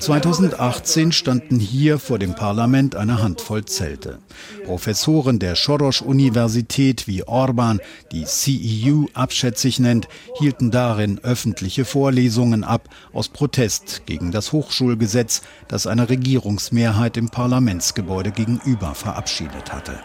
2018 0.00 1.12
standen 1.12 1.58
hier 1.58 1.98
vor 1.98 2.18
dem 2.18 2.34
Parlament 2.34 2.96
eine 2.96 3.22
Handvoll 3.22 3.64
Zelte. 3.64 4.18
Professoren 4.64 5.38
der 5.38 5.56
Soros-Universität 5.56 7.06
wie 7.06 7.24
Orban, 7.24 7.80
die 8.12 8.24
CEU 8.24 9.06
abschätzig 9.14 9.78
nennt, 9.78 10.08
hielten 10.38 10.70
darin 10.70 11.18
öffentliche 11.22 11.84
Vorlesungen 11.84 12.64
ab 12.64 12.88
aus 13.12 13.28
Protest 13.28 14.02
gegen 14.06 14.30
das 14.30 14.52
Hochschulgesetz, 14.52 15.42
das 15.66 15.86
eine 15.86 16.08
Regierungsmehrheit 16.08 17.16
im 17.16 17.28
Parlamentsgebäude 17.28 18.30
gegenüber 18.30 18.94
verabschiedet 18.94 19.72
hatte. 19.72 19.98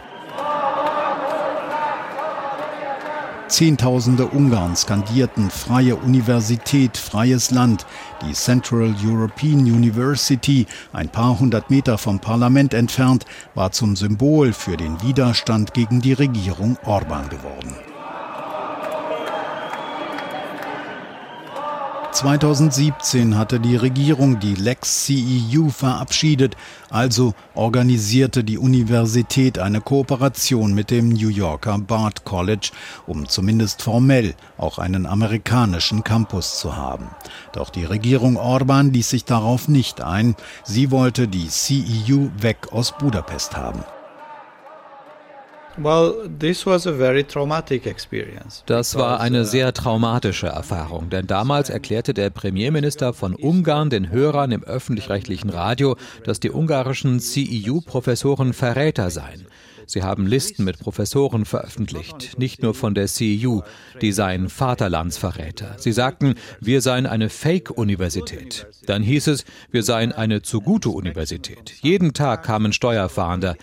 Zehntausende 3.49 4.27
Ungarn 4.27 4.75
skandierten 4.75 5.49
freie 5.51 5.95
Universität, 5.95 6.97
freies 6.97 7.51
Land. 7.51 7.85
Die 8.25 8.33
Central 8.33 8.95
European 9.03 9.59
University, 9.59 10.65
ein 10.91 11.09
paar 11.09 11.39
hundert 11.39 11.69
Meter 11.69 11.97
vom 11.97 12.19
Parlament 12.19 12.73
entfernt, 12.73 13.25
war 13.53 13.71
zum 13.71 13.95
Symbol 13.95 14.53
für 14.53 14.77
den 14.77 15.01
Widerstand 15.03 15.73
gegen 15.73 16.01
die 16.01 16.13
Regierung 16.13 16.77
Orban 16.85 17.29
geworden. 17.29 17.75
2017 22.13 23.37
hatte 23.37 23.59
die 23.59 23.75
Regierung 23.75 24.39
die 24.39 24.53
Lex 24.53 25.05
CEU 25.05 25.69
verabschiedet, 25.69 26.55
also 26.91 27.33
organisierte 27.55 28.43
die 28.43 28.59
Universität 28.59 29.57
eine 29.57 29.81
Kooperation 29.81 30.75
mit 30.75 30.91
dem 30.91 31.09
New 31.09 31.29
Yorker 31.29 31.79
Bard 31.79 32.23
College, 32.23 32.69
um 33.07 33.27
zumindest 33.27 33.81
formell 33.81 34.35
auch 34.59 34.77
einen 34.77 35.07
amerikanischen 35.07 36.03
Campus 36.03 36.59
zu 36.59 36.75
haben. 36.75 37.09
Doch 37.51 37.71
die 37.71 37.85
Regierung 37.85 38.37
Orban 38.37 38.93
ließ 38.93 39.09
sich 39.09 39.25
darauf 39.25 39.67
nicht 39.67 39.99
ein. 40.01 40.35
Sie 40.63 40.91
wollte 40.91 41.27
die 41.27 41.47
CEU 41.47 42.27
weg 42.37 42.71
aus 42.71 42.95
Budapest 42.95 43.57
haben. 43.57 43.83
Das 48.67 48.95
war 48.95 49.19
eine 49.19 49.41
uh, 49.41 49.43
sehr 49.43 49.73
traumatische 49.73 50.47
Erfahrung, 50.47 51.09
denn 51.09 51.25
damals 51.25 51.69
erklärte 51.69 52.13
der 52.13 52.29
Premierminister 52.29 53.13
von 53.13 53.33
Ungarn 53.33 53.89
den 53.89 54.09
Hörern 54.09 54.51
im 54.51 54.63
öffentlich-rechtlichen 54.63 55.49
Radio, 55.49 55.95
dass 56.23 56.39
die 56.39 56.51
ungarischen 56.51 57.19
CEU-Professoren 57.19 58.53
Verräter 58.53 59.09
seien. 59.09 59.47
Sie 59.85 60.03
haben 60.03 60.27
Listen 60.27 60.63
mit 60.63 60.79
Professoren 60.79 61.45
veröffentlicht, 61.45 62.37
nicht 62.37 62.61
nur 62.61 62.73
von 62.73 62.93
der 62.93 63.07
CEU, 63.07 63.61
die 64.01 64.11
seien 64.11 64.49
Vaterlandsverräter. 64.49 65.75
Sie 65.77 65.91
sagten, 65.91 66.35
wir 66.59 66.81
seien 66.81 67.05
eine 67.05 67.29
Fake-Universität. 67.29 68.67
Dann 68.85 69.03
hieß 69.03 69.27
es, 69.27 69.45
wir 69.71 69.83
seien 69.83 70.11
eine 70.11 70.41
zu 70.41 70.61
gute 70.61 70.89
Universität. 70.89 71.73
Jeden 71.81 72.13
Tag 72.13 72.43
kamen 72.43 72.73
Steuerfahnder. 72.73 73.55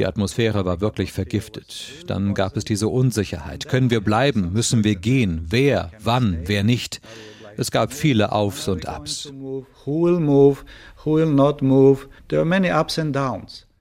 Die 0.00 0.06
Atmosphäre 0.06 0.64
war 0.64 0.80
wirklich 0.80 1.12
vergiftet. 1.12 2.06
Dann 2.06 2.32
gab 2.32 2.56
es 2.56 2.64
diese 2.64 2.88
Unsicherheit. 2.88 3.68
Können 3.68 3.90
wir 3.90 4.00
bleiben? 4.00 4.50
Müssen 4.54 4.82
wir 4.82 4.96
gehen? 4.96 5.44
Wer? 5.50 5.90
Wann? 6.02 6.38
Wer 6.46 6.64
nicht? 6.64 7.02
Es 7.58 7.70
gab 7.70 7.92
viele 7.92 8.32
Aufs 8.32 8.66
und 8.66 8.88
Abs. 8.88 9.30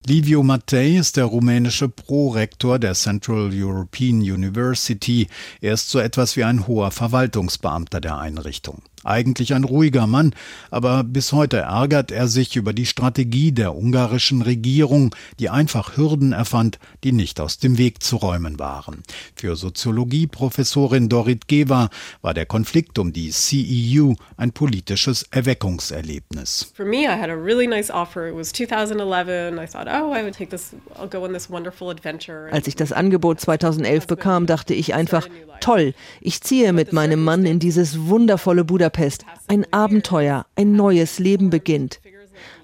Livio 0.05 0.43
Mattei 0.43 0.97
ist 0.97 1.15
der 1.15 1.23
rumänische 1.23 1.87
Prorektor 1.87 2.79
der 2.79 2.95
Central 2.95 3.51
European 3.53 4.19
University. 4.19 5.27
Er 5.61 5.75
ist 5.75 5.89
so 5.89 5.99
etwas 5.99 6.35
wie 6.35 6.43
ein 6.43 6.67
hoher 6.67 6.91
Verwaltungsbeamter 6.91 8.01
der 8.01 8.17
Einrichtung. 8.17 8.81
Eigentlich 9.05 9.53
ein 9.53 9.63
ruhiger 9.63 10.07
Mann, 10.07 10.33
aber 10.71 11.05
bis 11.05 11.31
heute 11.31 11.57
ärgert 11.57 12.11
er 12.11 12.27
sich 12.27 12.57
über 12.57 12.73
die 12.73 12.85
Strategie 12.85 13.53
der 13.53 13.73
ungarischen 13.73 14.41
Regierung, 14.41 15.15
die 15.39 15.49
einfach 15.49 15.95
Hürden 15.95 16.33
erfand, 16.33 16.79
die 17.05 17.13
nicht 17.13 17.39
aus 17.39 17.59
dem 17.59 17.77
Weg 17.77 18.03
zu 18.03 18.17
räumen 18.17 18.59
waren. 18.59 19.03
Für 19.35 19.55
Soziologieprofessorin 19.55 21.07
Dorit 21.07 21.47
Geva 21.47 21.89
war 22.21 22.33
der 22.33 22.45
Konflikt 22.45 22.99
um 22.99 23.13
die 23.13 23.29
CEU 23.29 24.15
ein 24.35 24.51
politisches 24.51 25.23
Erweckungserlebnis. 25.31 26.73
For 26.75 26.85
me, 26.85 27.05
I 27.05 27.17
had 27.17 27.29
a 27.29 27.35
really 27.35 27.67
nice 27.67 27.89
offer. 27.89 28.27
It 28.27 28.35
was 28.35 28.51
2011. 28.51 29.59
I 29.59 29.65
thought, 29.65 29.87
oh, 29.87 30.13
I 30.13 30.23
would 30.23 30.35
take 30.35 30.49
this, 30.49 30.75
I'll 30.95 31.09
go 31.09 31.23
on 31.23 31.31
this 31.31 31.49
wonderful 31.49 31.89
adventure. 31.89 32.49
Als 32.51 32.67
ich 32.67 32.75
das 32.75 32.91
Angebot 32.91 33.39
2011 33.39 34.07
bekam, 34.07 34.45
dachte 34.45 34.73
ich 34.73 34.93
einfach, 34.93 35.27
toll, 35.61 35.93
ich 36.19 36.41
ziehe 36.41 36.73
mit 36.73 36.91
meinem 36.91 37.23
Mann 37.23 37.45
in 37.45 37.59
dieses 37.59 38.07
wundervolle 38.07 38.65
Budapest 38.65 38.89
Budapest. 38.99 39.25
Ein 39.47 39.65
Abenteuer, 39.71 40.45
ein 40.55 40.73
neues 40.73 41.19
Leben 41.19 41.49
beginnt. 41.49 42.01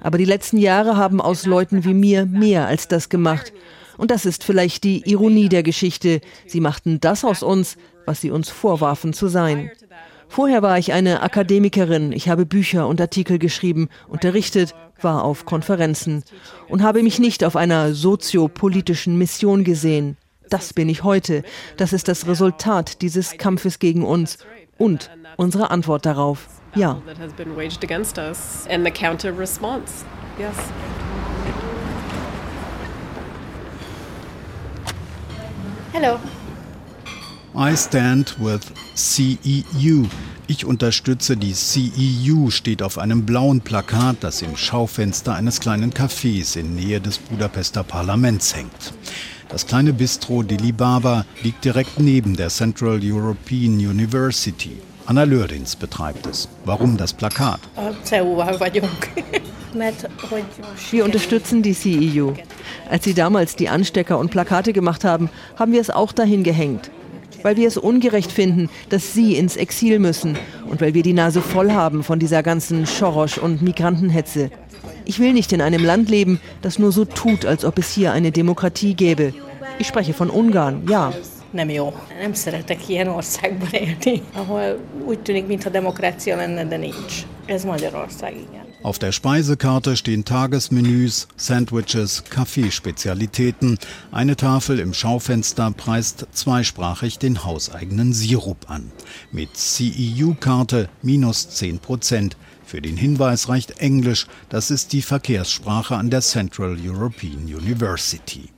Aber 0.01 0.17
die 0.17 0.25
letzten 0.25 0.57
Jahre 0.57 0.97
haben 0.97 1.21
aus 1.21 1.45
Leuten 1.45 1.85
wie 1.85 1.93
mir 1.93 2.25
mehr 2.25 2.67
als 2.67 2.87
das 2.87 3.09
gemacht. 3.09 3.53
Und 3.97 4.11
das 4.11 4.25
ist 4.25 4.43
vielleicht 4.43 4.83
die 4.83 5.09
Ironie 5.09 5.47
der 5.47 5.63
Geschichte. 5.63 6.19
Sie 6.45 6.59
machten 6.59 6.99
das 6.99 7.23
aus 7.23 7.41
uns, 7.41 7.77
was 8.05 8.19
sie 8.19 8.31
uns 8.31 8.49
vorwarfen 8.49 9.13
zu 9.13 9.27
sein. 9.27 9.71
Vorher 10.27 10.61
war 10.61 10.77
ich 10.77 10.91
eine 10.91 11.21
Akademikerin. 11.21 12.11
Ich 12.11 12.27
habe 12.27 12.45
Bücher 12.45 12.87
und 12.87 12.99
Artikel 12.99 13.39
geschrieben, 13.39 13.87
unterrichtet, 14.09 14.75
war 15.01 15.23
auf 15.23 15.45
Konferenzen 15.45 16.23
und 16.67 16.83
habe 16.83 17.03
mich 17.03 17.19
nicht 17.19 17.43
auf 17.43 17.55
einer 17.55 17.93
soziopolitischen 17.93 19.17
Mission 19.17 19.63
gesehen. 19.63 20.17
Das 20.49 20.73
bin 20.73 20.89
ich 20.89 21.03
heute. 21.03 21.43
Das 21.77 21.93
ist 21.93 22.07
das 22.07 22.27
Resultat 22.27 23.01
dieses 23.01 23.37
Kampfes 23.37 23.79
gegen 23.79 24.03
uns 24.03 24.37
und 24.77 25.09
unsere 25.37 25.71
Antwort 25.71 26.05
darauf, 26.05 26.47
ja. 26.75 27.01
Hello. 35.93 36.19
I 37.57 37.75
stand 37.77 38.35
with 38.37 38.59
CEU. 38.95 40.07
Ich 40.47 40.65
unterstütze 40.65 41.37
die 41.37 41.53
CEU 41.53 42.49
steht 42.49 42.83
auf 42.83 42.97
einem 42.97 43.25
blauen 43.25 43.61
Plakat, 43.61 44.17
das 44.19 44.41
im 44.41 44.57
Schaufenster 44.57 45.33
eines 45.33 45.61
kleinen 45.61 45.93
Cafés 45.93 46.59
in 46.59 46.75
Nähe 46.75 46.99
des 46.99 47.17
Budapester 47.17 47.83
Parlaments 47.83 48.53
hängt. 48.55 48.93
Das 49.55 49.65
kleine 49.65 49.93
Bistro 49.93 50.43
Delibaba 50.43 51.25
liegt 51.41 51.63
direkt 51.63 51.97
neben 51.97 52.35
der 52.35 52.49
Central 52.49 52.99
European 53.01 53.75
University. 53.75 54.81
Anna 55.05 55.23
Lörins 55.23 55.77
betreibt 55.77 56.27
es. 56.27 56.49
Warum 56.65 56.97
das 56.97 57.13
Plakat? 57.13 57.61
Wir 60.91 61.05
unterstützen 61.05 61.61
die 61.61 61.73
CEU. 61.73 62.33
Als 62.89 63.05
sie 63.05 63.13
damals 63.13 63.55
die 63.55 63.69
Anstecker 63.69 64.19
und 64.19 64.29
Plakate 64.29 64.73
gemacht 64.73 65.05
haben, 65.05 65.29
haben 65.55 65.71
wir 65.71 65.79
es 65.79 65.89
auch 65.89 66.11
dahin 66.11 66.43
gehängt. 66.43 66.91
Weil 67.41 67.55
wir 67.55 67.69
es 67.69 67.77
ungerecht 67.77 68.33
finden, 68.33 68.69
dass 68.89 69.13
sie 69.13 69.37
ins 69.37 69.55
Exil 69.55 69.99
müssen 69.99 70.37
und 70.69 70.81
weil 70.81 70.93
wir 70.93 71.03
die 71.03 71.13
Nase 71.13 71.41
voll 71.41 71.71
haben 71.71 72.03
von 72.03 72.19
dieser 72.19 72.43
ganzen 72.43 72.85
Schorosch- 72.85 73.37
und 73.37 73.61
Migrantenhetze. 73.61 74.51
Ich 75.05 75.19
will 75.19 75.33
nicht 75.33 75.51
in 75.51 75.61
einem 75.61 75.83
Land 75.83 76.09
leben, 76.09 76.39
das 76.61 76.79
nur 76.79 76.91
so 76.91 77.05
tut, 77.05 77.45
als 77.45 77.65
ob 77.65 77.77
es 77.77 77.91
hier 77.93 78.11
eine 78.11 78.31
Demokratie 78.31 78.93
gäbe. 78.93 79.33
Ich 79.79 79.87
spreche 79.87 80.13
von 80.13 80.29
Ungarn, 80.29 80.87
ja 80.89 81.11
nem 81.55 81.69
jó. 81.69 81.93
Nem 82.19 82.33
szeretek 82.33 82.89
ilyen 82.89 83.07
országban 83.07 83.69
élni, 83.71 84.21
ahol 84.33 84.79
úgy 85.05 85.19
tűnik, 85.19 85.47
mintha 85.47 85.69
demokrácia 85.69 86.35
lenne, 86.35 86.65
de 86.65 86.77
nincs. 86.77 87.25
Ez 87.45 87.63
Magyarország, 87.63 88.33
igen. 88.33 88.63
Auf 88.81 88.97
der 88.97 89.11
Speisekarte 89.11 89.95
stehen 89.95 90.23
Tagesmenüs, 90.23 91.27
Sandwiches, 91.35 92.23
Kaffeespezialitäten. 92.29 93.77
Eine 94.11 94.35
Tafel 94.35 94.79
im 94.79 94.93
Schaufenster 94.93 95.71
preist 95.71 96.27
zweisprachig 96.31 97.17
den 97.17 97.43
hauseigenen 97.43 98.13
Sirup 98.13 98.65
an. 98.67 98.91
Mit 99.31 99.49
CEU-Karte 99.55 100.89
minus 101.01 101.49
10 101.49 101.79
Prozent. 101.79 102.37
Für 102.65 102.81
den 102.81 102.97
Hinweis 102.97 103.47
reicht 103.47 103.79
Englisch, 103.79 104.25
das 104.49 104.71
ist 104.71 104.91
die 104.91 105.03
Verkehrssprache 105.03 105.95
an 105.95 106.09
der 106.09 106.21
Central 106.21 106.77
European 106.83 107.45
University. 107.45 108.49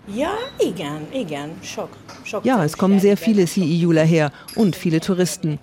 Ja, 2.44 2.64
es 2.64 2.78
kommen 2.78 3.00
sehr 3.02 3.18
viele 3.18 3.46
CEUler 3.46 4.06
her 4.06 4.32
und 4.56 4.76
viele 4.76 5.02
Touristen. 5.02 5.60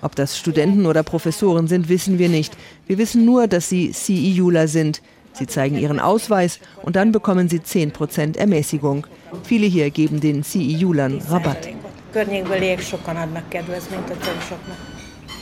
Ob 0.00 0.14
das 0.14 0.38
Studenten 0.38 0.86
oder 0.86 1.02
Professoren 1.02 1.66
sind, 1.66 1.88
wissen 1.88 2.18
wir 2.18 2.28
nicht. 2.28 2.56
Wir 2.86 2.98
wissen 2.98 3.24
nur, 3.24 3.48
dass 3.48 3.68
sie 3.68 3.90
CEUler 3.92 4.68
sind. 4.68 5.02
Sie 5.32 5.46
zeigen 5.46 5.76
ihren 5.76 5.98
Ausweis 5.98 6.60
und 6.82 6.94
dann 6.94 7.10
bekommen 7.10 7.48
sie 7.48 7.58
10% 7.58 8.36
Ermäßigung. 8.38 9.06
Viele 9.42 9.66
hier 9.66 9.90
geben 9.90 10.20
den 10.20 10.44
CEUlern 10.44 11.20
Rabatt. 11.28 11.68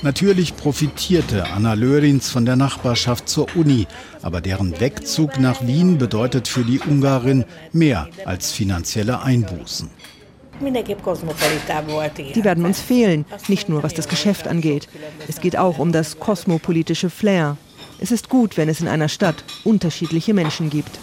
Natürlich 0.02 0.56
profitierte 0.56 1.46
Anna 1.50 1.74
Löhrins 1.74 2.30
von 2.30 2.44
der 2.44 2.56
Nachbarschaft 2.56 3.28
zur 3.28 3.48
Uni, 3.56 3.87
aber 4.22 4.40
deren 4.40 4.78
Wegzug 4.78 5.40
nach 5.40 5.66
Wien 5.66 5.98
bedeutet 5.98 6.48
für 6.48 6.64
die 6.64 6.80
Ungarin 6.80 7.44
mehr 7.72 8.09
als 8.24 8.52
finanzielle 8.52 9.22
Einbußen. 9.22 9.90
Die 10.61 12.44
werden 12.44 12.64
uns 12.64 12.80
fehlen, 12.80 13.24
nicht 13.48 13.68
nur 13.68 13.82
was 13.82 13.94
das 13.94 14.09
Geschäft 14.09 14.48
angeht. 14.48 14.88
Es 15.28 15.40
geht 15.40 15.56
auch 15.59 15.78
um 15.78 15.92
das 15.92 16.18
kosmopolitische 16.18 17.11
Flair. 17.11 17.56
Es 17.98 18.11
ist 18.11 18.28
gut, 18.28 18.56
wenn 18.56 18.68
es 18.68 18.80
in 18.80 18.88
einer 18.88 19.09
Stadt 19.09 19.44
unterschiedliche 19.64 20.35
Menschen 20.35 20.70
gibt. 20.70 20.98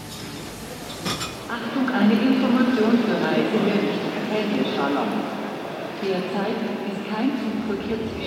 Achtung, 1.50 1.90
eine 1.90 2.14
Information 2.14 2.98
für 3.06 3.16
Reisende 3.16 3.94
Derzeit 6.04 6.60
ist 6.92 7.16
kein 7.16 7.30
Zug 7.40 7.78
zwischen 7.80 8.23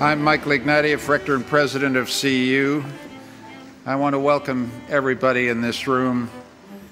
I'm 0.00 0.22
Mike 0.22 0.44
Ignatieff, 0.44 1.06
Rector 1.08 1.34
and 1.34 1.46
President 1.46 1.94
of 1.94 2.08
CU. 2.08 2.82
I 3.84 3.96
want 3.96 4.14
to 4.14 4.18
welcome 4.18 4.72
everybody 4.88 5.48
in 5.48 5.60
this 5.60 5.86
room 5.86 6.30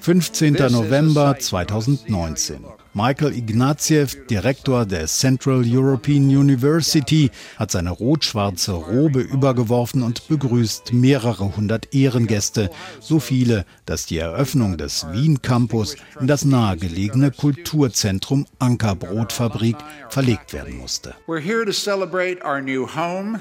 15. 0.00 0.52
November 0.52 1.32
2019. 1.32 2.66
Michael 2.92 3.37
Ignatieff, 3.37 4.26
Direktor 4.26 4.85
der 4.85 5.07
Central 5.07 5.62
European 5.64 6.24
University, 6.24 7.31
hat 7.57 7.70
seine 7.70 7.90
rot-schwarze 7.90 8.72
Robe 8.72 9.20
übergeworfen 9.20 10.03
und 10.03 10.26
begrüßt 10.26 10.92
mehrere 10.92 11.57
hundert 11.57 11.94
Ehrengäste, 11.94 12.68
so 12.98 13.20
viele, 13.20 13.64
dass 13.87 14.07
die 14.07 14.18
Eröffnung 14.18 14.76
des 14.76 15.07
Wien 15.12 15.40
Campus 15.40 15.94
in 16.20 16.26
das 16.26 16.44
nahegelegene 16.44 17.31
Kulturzentrum 17.31 18.46
Ankerbrotfabrik 18.59 19.76
verlegt 20.09 20.53
werden 20.53 20.76
musste. 20.76 21.14
We're 21.29 21.38
here 21.38 21.64
to 21.64 21.72
celebrate 21.72 22.44
our 22.44 22.61
new 22.61 22.88
home 22.88 23.40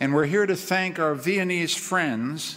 and 0.00 0.14
we're 0.14 0.26
here 0.26 0.46
to 0.46 0.54
thank 0.54 0.98
our 0.98 1.14
Viennese 1.14 1.76
friends 1.78 2.56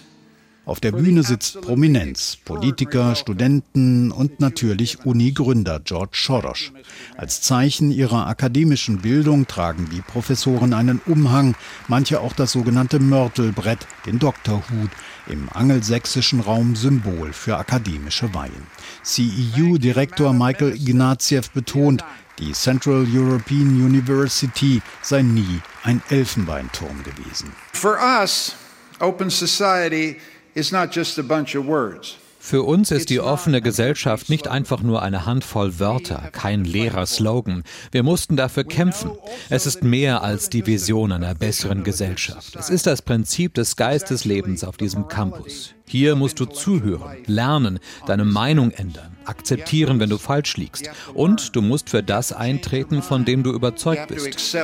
auf 0.66 0.80
der 0.80 0.92
Bühne 0.92 1.24
sitzt 1.24 1.60
Prominenz, 1.62 2.38
Politiker, 2.46 3.16
Studenten 3.16 4.12
und 4.12 4.40
natürlich 4.40 5.06
Uni-Gründer 5.06 5.80
George 5.80 6.18
Soros. 6.24 6.72
Als 7.18 7.42
Zeichen 7.42 7.92
ihrer 7.92 8.28
akademischen 8.28 9.00
Bildung 9.00 9.48
tragen 9.48 9.90
die 9.92 10.02
Professoren 10.02 10.74
einen 10.74 11.02
Umhang, 11.08 11.56
manche 11.88 12.20
auch 12.22 12.34
das 12.34 12.52
sogenannte 12.52 13.00
Mörtelbrett, 13.00 13.88
den 14.06 14.20
Doktorhut, 14.20 14.92
im 15.28 15.50
angelsächsischen 15.52 16.40
Raum 16.40 16.76
Symbol 16.76 17.34
für 17.34 17.58
akademische 17.58 18.34
Weihen. 18.34 18.68
CEU-Direktor 19.04 20.32
Michael 20.34 20.74
Ignatieff 20.74 21.50
betont, 21.52 22.04
die 22.40 22.52
Central 22.54 23.08
European 23.12 23.68
University 23.84 24.82
sei 25.02 25.22
nie 25.22 25.60
ein 25.84 26.02
Elfenbeinturm 26.10 27.04
gewesen. 27.04 27.52
For 27.74 27.98
us, 28.00 28.56
Open 29.00 29.30
Society 29.30 30.18
is 30.54 30.72
not 30.72 30.96
just 30.96 31.18
a 31.20 31.24
bunch 31.24 31.56
of 31.56 31.66
words. 31.66 32.18
Für 32.44 32.64
uns 32.64 32.90
ist 32.90 33.12
die 33.12 33.20
offene 33.20 33.62
Gesellschaft 33.62 34.32
nicht 34.32 34.48
einfach 34.48 34.82
nur 34.82 35.04
eine 35.04 35.28
Handvoll 35.28 35.80
Wörter, 35.80 36.30
kein 36.32 36.66
leerer 36.66 37.06
Slogan. 37.06 37.64
Wir 37.92 38.02
mussten 38.02 38.36
dafür 38.36 38.64
kämpfen. 38.64 39.12
Es 39.52 39.68
ist 39.68 39.84
mehr 39.84 40.24
als 40.24 40.50
die 40.50 40.66
Vision 40.66 41.12
einer 41.12 41.36
besseren 41.36 41.84
Gesellschaft. 41.84 42.56
Es 42.56 42.72
ist 42.72 42.88
das 42.88 43.04
Prinzip 43.04 43.54
des 43.54 43.76
Geisteslebens 43.76 44.64
auf 44.64 44.76
diesem 44.76 45.08
Campus. 45.08 45.76
Hier 45.86 46.16
musst 46.16 46.40
du 46.40 46.46
zuhören, 46.46 47.18
lernen, 47.28 47.80
deine 48.08 48.26
Meinung 48.26 48.72
ändern, 48.72 49.16
akzeptieren, 49.26 50.00
wenn 50.00 50.10
du 50.10 50.18
falsch 50.18 50.58
liegst. 50.58 50.90
Und 51.14 51.56
du 51.56 51.62
musst 51.62 51.92
für 51.92 52.02
das 52.02 52.34
eintreten, 52.34 53.04
von 53.04 53.24
dem 53.24 53.44
du 53.44 53.52
überzeugt 53.52 54.08
bist. 54.08 54.56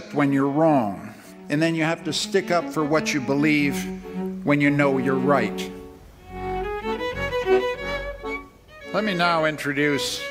And 1.49 1.61
then 1.61 1.75
you 1.75 1.85
have 1.85 2.03
to 2.03 2.11
stick 2.11 2.51
up 2.51 2.73
for 2.73 2.83
what 2.83 3.13
you 3.13 3.21
believe 3.21 3.73
when 4.43 4.59
you 4.59 4.69
know 4.69 4.97
you're 4.97 5.15
right. 5.15 5.71
Let 8.93 9.03
me 9.03 9.13
now 9.13 9.45
introduce 9.45 10.21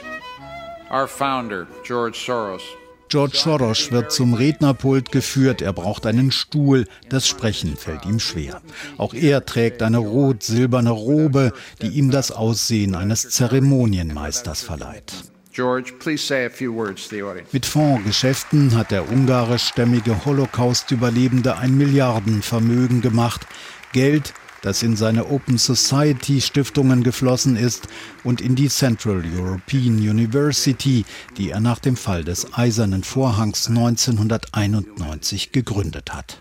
our 0.90 1.06
founder, 1.06 1.66
George 1.84 2.16
Soros. 2.16 2.62
George 3.08 3.36
Soros 3.36 3.92
wird 3.92 4.10
zum 4.10 4.32
Rednerpult 4.32 5.12
geführt. 5.12 5.60
Er 5.60 5.74
braucht 5.74 6.06
einen 6.06 6.32
Stuhl. 6.32 6.86
Das 7.10 7.28
Sprechen 7.28 7.76
fällt 7.76 8.06
ihm 8.06 8.18
schwer. 8.18 8.62
Auch 8.96 9.12
er 9.12 9.44
trägt 9.44 9.82
eine 9.82 9.98
rot-silberne 9.98 10.90
Robe, 10.90 11.52
die 11.82 11.88
ihm 11.88 12.10
das 12.10 12.32
Aussehen 12.32 12.94
eines 12.94 13.28
Zeremonienmeisters 13.28 14.62
verleiht. 14.62 15.12
George, 15.52 15.92
please 15.98 16.22
say 16.26 16.46
a 16.46 16.50
few 16.50 16.74
words 16.74 17.08
to 17.08 17.14
the 17.14 17.22
audience. 17.22 17.50
Mit 17.52 17.66
Fondsgeschäften 17.66 18.74
hat 18.74 18.90
der 18.90 19.08
ungarischstämmige 19.08 20.24
Holocaust-Überlebende 20.24 21.56
ein 21.58 21.76
Milliardenvermögen 21.76 23.02
gemacht. 23.02 23.46
Geld, 23.92 24.34
das 24.66 24.82
in 24.82 24.96
seine 24.96 25.30
Open 25.30 25.58
Society 25.58 26.40
Stiftungen 26.40 27.04
geflossen 27.04 27.56
ist 27.56 27.86
und 28.24 28.40
in 28.40 28.56
die 28.56 28.68
Central 28.68 29.22
European 29.24 29.96
University, 29.98 31.04
die 31.38 31.50
er 31.50 31.60
nach 31.60 31.78
dem 31.78 31.96
Fall 31.96 32.24
des 32.24 32.52
Eisernen 32.52 33.04
Vorhangs 33.04 33.68
1991 33.68 35.52
gegründet 35.52 36.12
hat. 36.12 36.38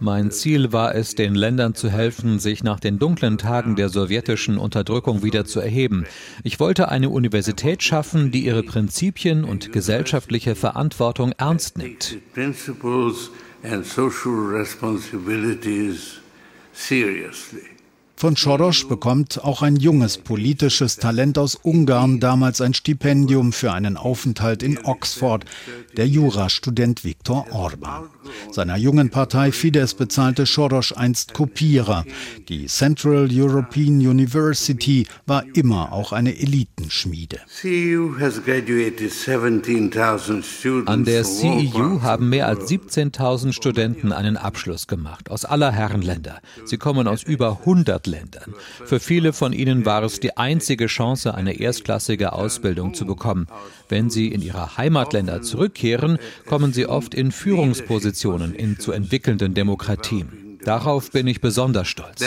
Mein 0.00 0.30
Ziel 0.30 0.72
war 0.72 0.94
es, 0.94 1.14
den 1.14 1.34
Ländern 1.34 1.74
zu 1.74 1.88
helfen, 1.88 2.38
sich 2.38 2.62
nach 2.62 2.78
den 2.78 2.98
dunklen 2.98 3.38
Tagen 3.38 3.74
der 3.74 3.88
sowjetischen 3.88 4.58
Unterdrückung 4.58 5.22
wieder 5.22 5.46
zu 5.46 5.60
erheben. 5.60 6.04
Ich 6.44 6.60
wollte 6.60 6.90
eine 6.90 7.08
Universität 7.08 7.82
schaffen, 7.82 8.30
die 8.30 8.44
ihre 8.44 8.62
Prinzipien 8.62 9.44
und 9.44 9.72
gesellschaftliche 9.72 10.54
Verantwortung 10.54 11.32
ernst 11.38 11.78
nimmt 11.78 12.18
and 13.62 13.84
social 13.84 14.32
responsibilities 14.32 16.20
seriously. 16.72 17.62
Von 18.16 18.34
Soros 18.34 18.88
bekommt 18.88 19.44
auch 19.44 19.62
ein 19.62 19.76
junges 19.76 20.18
politisches 20.18 20.96
Talent 20.96 21.38
aus 21.38 21.54
Ungarn 21.54 22.18
damals 22.18 22.60
ein 22.60 22.74
Stipendium 22.74 23.52
für 23.52 23.72
einen 23.72 23.96
Aufenthalt 23.96 24.64
in 24.64 24.84
Oxford, 24.84 25.44
der 25.96 26.08
Jurastudent 26.08 27.04
Viktor 27.04 27.46
Orban. 27.52 28.08
Seiner 28.50 28.76
jungen 28.76 29.10
Partei 29.10 29.52
Fidesz 29.52 29.94
bezahlte 29.94 30.46
Soros 30.46 30.92
einst 30.92 31.34
Kopierer. 31.34 32.04
Die 32.48 32.66
Central 32.66 33.28
European 33.30 33.98
University 33.98 35.06
war 35.26 35.44
immer 35.54 35.92
auch 35.92 36.12
eine 36.12 36.38
Elitenschmiede. 36.38 37.40
An 40.86 41.04
der 41.04 41.24
CEU 41.24 42.02
haben 42.02 42.28
mehr 42.28 42.46
als 42.46 42.70
17.000 42.70 43.52
Studenten 43.52 44.12
einen 44.12 44.36
Abschluss 44.36 44.86
gemacht, 44.86 45.30
aus 45.30 45.44
aller 45.44 45.72
Herren 45.72 46.02
Länder. 46.02 46.40
Sie 46.64 46.76
kommen 46.76 47.06
aus 47.08 47.22
über 47.22 47.58
100 47.60 48.06
Ländern. 48.06 48.54
Für 48.84 49.00
viele 49.00 49.32
von 49.32 49.52
ihnen 49.52 49.84
war 49.84 50.02
es 50.02 50.20
die 50.20 50.36
einzige 50.36 50.86
Chance, 50.86 51.34
eine 51.34 51.58
erstklassige 51.58 52.32
Ausbildung 52.32 52.94
zu 52.94 53.06
bekommen. 53.06 53.46
Wenn 53.88 54.10
sie 54.10 54.28
in 54.28 54.42
ihre 54.42 54.76
Heimatländer 54.76 55.42
zurückkehren, 55.42 56.18
kommen 56.46 56.72
sie 56.72 56.86
oft 56.86 57.14
in 57.14 57.32
Führungspositionen 57.32 58.17
in 58.24 58.78
zu 58.78 58.92
entwickelnden 58.92 59.54
Demokratien. 59.54 60.58
Darauf 60.64 61.10
bin 61.10 61.26
ich 61.26 61.40
besonders 61.40 61.88
stolz. 61.88 62.20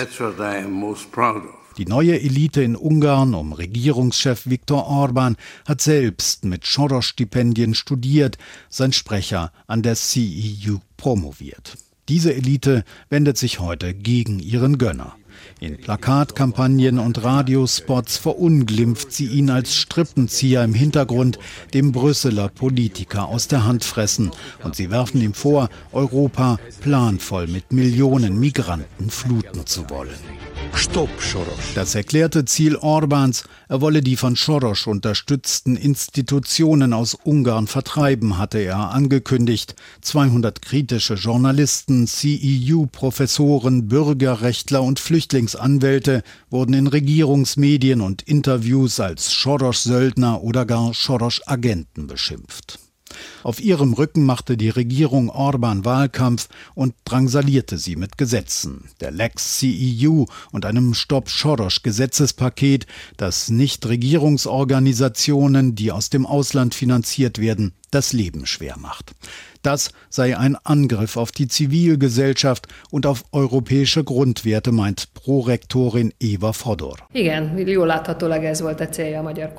Die 1.77 1.85
neue 1.85 2.19
Elite 2.19 2.61
in 2.61 2.75
Ungarn 2.75 3.33
um 3.33 3.53
Regierungschef 3.53 4.45
Viktor 4.45 4.87
Orban 4.87 5.37
hat 5.67 5.81
selbst 5.81 6.43
mit 6.43 6.65
Soros-Stipendien 6.65 7.75
studiert, 7.75 8.37
sein 8.69 8.91
Sprecher 8.93 9.51
an 9.67 9.81
der 9.81 9.95
CEU 9.95 10.77
promoviert. 10.97 11.77
Diese 12.09 12.33
Elite 12.33 12.83
wendet 13.09 13.37
sich 13.37 13.59
heute 13.59 13.93
gegen 13.93 14.39
ihren 14.39 14.77
Gönner. 14.77 15.15
In 15.61 15.77
Plakatkampagnen 15.77 16.97
und 16.97 17.23
Radiospots 17.23 18.17
verunglimpft 18.17 19.11
sie 19.11 19.27
ihn 19.27 19.51
als 19.51 19.75
Strippenzieher 19.75 20.63
im 20.63 20.73
Hintergrund, 20.73 21.37
dem 21.75 21.91
Brüsseler 21.91 22.49
Politiker 22.49 23.27
aus 23.27 23.47
der 23.47 23.63
Hand 23.63 23.83
fressen. 23.83 24.31
Und 24.63 24.75
sie 24.75 24.89
werfen 24.89 25.21
ihm 25.21 25.35
vor, 25.35 25.69
Europa 25.91 26.57
planvoll 26.79 27.45
mit 27.45 27.71
Millionen 27.71 28.39
Migranten 28.39 29.11
fluten 29.11 29.67
zu 29.67 29.87
wollen. 29.91 30.09
Das 31.73 31.95
erklärte 31.95 32.43
Ziel 32.43 32.75
Orbans, 32.75 33.45
er 33.69 33.79
wolle 33.79 34.01
die 34.01 34.17
von 34.17 34.35
Soros 34.35 34.87
unterstützten 34.87 35.77
Institutionen 35.77 36.91
aus 36.91 37.13
Ungarn 37.13 37.67
vertreiben, 37.67 38.37
hatte 38.37 38.57
er 38.57 38.91
angekündigt. 38.91 39.75
200 40.01 40.61
kritische 40.61 41.13
Journalisten, 41.13 42.07
CEU-Professoren, 42.07 43.87
Bürgerrechtler 43.87 44.83
und 44.83 44.99
Flüchtlingsanwälte 44.99 46.23
wurden 46.49 46.73
in 46.73 46.87
Regierungsmedien 46.87 48.01
und 48.01 48.23
Interviews 48.23 48.99
als 48.99 49.29
Soros-Söldner 49.29 50.43
oder 50.43 50.65
gar 50.65 50.93
Soros-Agenten 50.93 52.07
beschimpft. 52.07 52.80
Auf 53.43 53.59
ihrem 53.59 53.93
Rücken 53.93 54.25
machte 54.25 54.57
die 54.57 54.69
Regierung 54.69 55.29
Orban 55.29 55.85
Wahlkampf 55.85 56.49
und 56.75 56.93
drangsalierte 57.05 57.77
sie 57.77 57.95
mit 57.95 58.17
Gesetzen. 58.17 58.89
Der 58.99 59.11
Lex 59.11 59.59
CEU 59.59 60.25
und 60.51 60.65
einem 60.65 60.93
Stop 60.93 61.29
Soros 61.29 61.83
Gesetzespaket, 61.83 62.85
das 63.17 63.49
Nichtregierungsorganisationen, 63.49 65.75
die 65.75 65.91
aus 65.91 66.09
dem 66.09 66.25
Ausland 66.25 66.73
finanziert 66.75 67.39
werden, 67.39 67.73
das 67.91 68.13
Leben 68.13 68.45
schwer 68.45 68.77
macht. 68.77 69.11
Das 69.61 69.91
sei 70.09 70.37
ein 70.37 70.55
Angriff 70.63 71.17
auf 71.17 71.31
die 71.31 71.47
Zivilgesellschaft 71.47 72.67
und 72.89 73.05
auf 73.05 73.23
europäische 73.31 74.03
Grundwerte, 74.03 74.71
meint 74.71 75.13
Prorektorin 75.13 76.13
Eva 76.19 76.53
Fodor. 76.53 76.97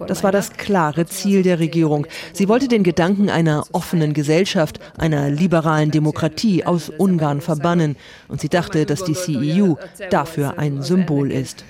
Das 0.07 0.25
war 0.25 0.33
das 0.33 0.53
klare 0.53 1.07
Ziel 1.07 1.43
der 1.43 1.59
Regierung. 1.59 2.07
Sie 2.33 2.49
wollte 2.49 2.69
den 2.69 2.83
Gedanken 2.83 3.31
einer 3.31 3.65
offenen 3.73 4.13
Gesellschaft, 4.13 4.81
einer 4.99 5.31
liberalen 5.31 5.91
Demokratie 5.91 6.65
aus 6.65 6.89
Ungarn 6.89 7.41
verbannen. 7.41 7.97
Und 8.29 8.41
sie 8.41 8.49
dachte, 8.49 8.87
dass 8.87 9.05
die 9.05 9.15
CEU 9.15 9.75
dafür 10.11 10.59
ein 10.59 10.83
Symbol 10.83 11.31
ist. 11.31 11.65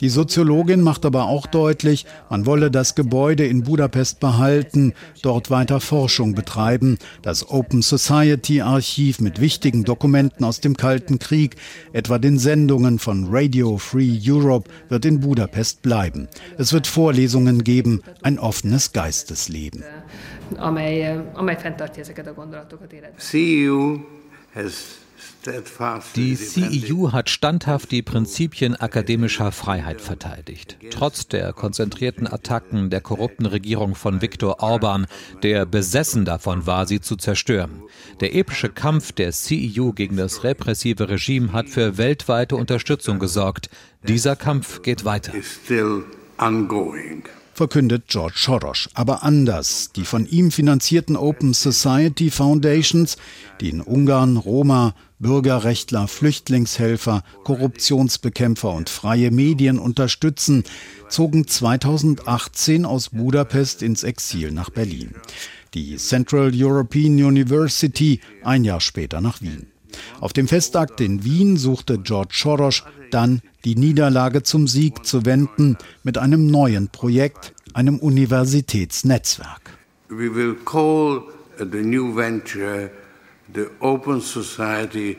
Die 0.00 0.08
Soziologin 0.08 0.80
macht 0.80 1.04
aber 1.04 1.24
auch 1.24 1.46
deutlich, 1.46 2.06
man 2.30 2.46
wolle 2.46 2.70
das 2.70 2.94
Gebäude 2.94 3.46
in 3.46 3.64
Budapest 3.64 4.20
behalten, 4.20 4.94
dort 5.22 5.50
weiter 5.50 5.80
Forschung 5.80 6.34
betreiben. 6.34 6.87
Das 7.22 7.50
Open 7.50 7.82
Society 7.82 8.62
Archiv 8.62 9.20
mit 9.20 9.40
wichtigen 9.40 9.84
Dokumenten 9.84 10.44
aus 10.44 10.60
dem 10.60 10.76
Kalten 10.76 11.18
Krieg, 11.18 11.56
etwa 11.92 12.18
den 12.18 12.38
Sendungen 12.38 12.98
von 12.98 13.26
Radio 13.28 13.76
Free 13.76 14.18
Europe, 14.24 14.70
wird 14.88 15.04
in 15.04 15.20
Budapest 15.20 15.82
bleiben. 15.82 16.28
Es 16.56 16.72
wird 16.72 16.86
Vorlesungen 16.86 17.64
geben, 17.64 18.02
ein 18.22 18.38
offenes 18.38 18.92
Geistesleben. 18.92 19.84
CEU 23.18 23.98
has 24.54 25.07
die 26.16 26.36
CEU 26.36 27.12
hat 27.12 27.30
standhaft 27.30 27.90
die 27.90 28.02
Prinzipien 28.02 28.76
akademischer 28.76 29.52
Freiheit 29.52 30.00
verteidigt. 30.00 30.76
Trotz 30.90 31.28
der 31.28 31.52
konzentrierten 31.52 32.26
Attacken 32.26 32.90
der 32.90 33.00
korrupten 33.00 33.46
Regierung 33.46 33.94
von 33.94 34.20
Viktor 34.20 34.62
Orban, 34.62 35.06
der 35.42 35.66
besessen 35.66 36.24
davon 36.24 36.66
war, 36.66 36.86
sie 36.86 37.00
zu 37.00 37.16
zerstören. 37.16 37.82
Der 38.20 38.34
epische 38.34 38.68
Kampf 38.68 39.12
der 39.12 39.32
CEU 39.32 39.92
gegen 39.92 40.16
das 40.16 40.44
repressive 40.44 41.08
Regime 41.08 41.52
hat 41.52 41.68
für 41.68 41.98
weltweite 41.98 42.56
Unterstützung 42.56 43.18
gesorgt. 43.18 43.70
Dieser 44.02 44.36
Kampf 44.36 44.82
geht 44.82 45.04
weiter 45.04 45.32
verkündet 47.58 48.04
George 48.06 48.36
Soros, 48.36 48.88
aber 48.94 49.24
anders. 49.24 49.90
Die 49.94 50.04
von 50.04 50.26
ihm 50.26 50.52
finanzierten 50.52 51.16
Open 51.16 51.52
Society 51.52 52.30
Foundations, 52.30 53.16
die 53.60 53.70
in 53.70 53.80
Ungarn 53.80 54.36
Roma, 54.36 54.94
Bürgerrechtler, 55.18 56.06
Flüchtlingshelfer, 56.06 57.24
Korruptionsbekämpfer 57.42 58.72
und 58.72 58.88
freie 58.88 59.32
Medien 59.32 59.80
unterstützen, 59.80 60.62
zogen 61.08 61.48
2018 61.48 62.84
aus 62.84 63.08
Budapest 63.08 63.82
ins 63.82 64.04
Exil 64.04 64.52
nach 64.52 64.70
Berlin. 64.70 65.16
Die 65.74 65.96
Central 65.96 66.52
European 66.54 67.14
University 67.22 68.20
ein 68.44 68.62
Jahr 68.62 68.80
später 68.80 69.20
nach 69.20 69.42
Wien. 69.42 69.66
Auf 70.20 70.32
dem 70.32 70.48
Festakt 70.48 71.00
in 71.00 71.24
Wien 71.24 71.56
suchte 71.56 71.98
George 71.98 72.34
Soros 72.34 72.82
dann 73.10 73.40
die 73.64 73.76
Niederlage 73.76 74.42
zum 74.42 74.66
Sieg 74.68 75.04
zu 75.06 75.24
wenden 75.24 75.76
mit 76.02 76.18
einem 76.18 76.46
neuen 76.46 76.88
Projekt, 76.88 77.54
einem 77.74 77.98
Universitätsnetzwerk. 77.98 79.78
We 80.08 80.34
will 80.34 80.56
call 80.64 81.22
the 81.58 81.82
new 81.82 82.14
venture 82.14 82.90
the 83.54 83.66
Open 83.80 84.20
Society. 84.20 85.16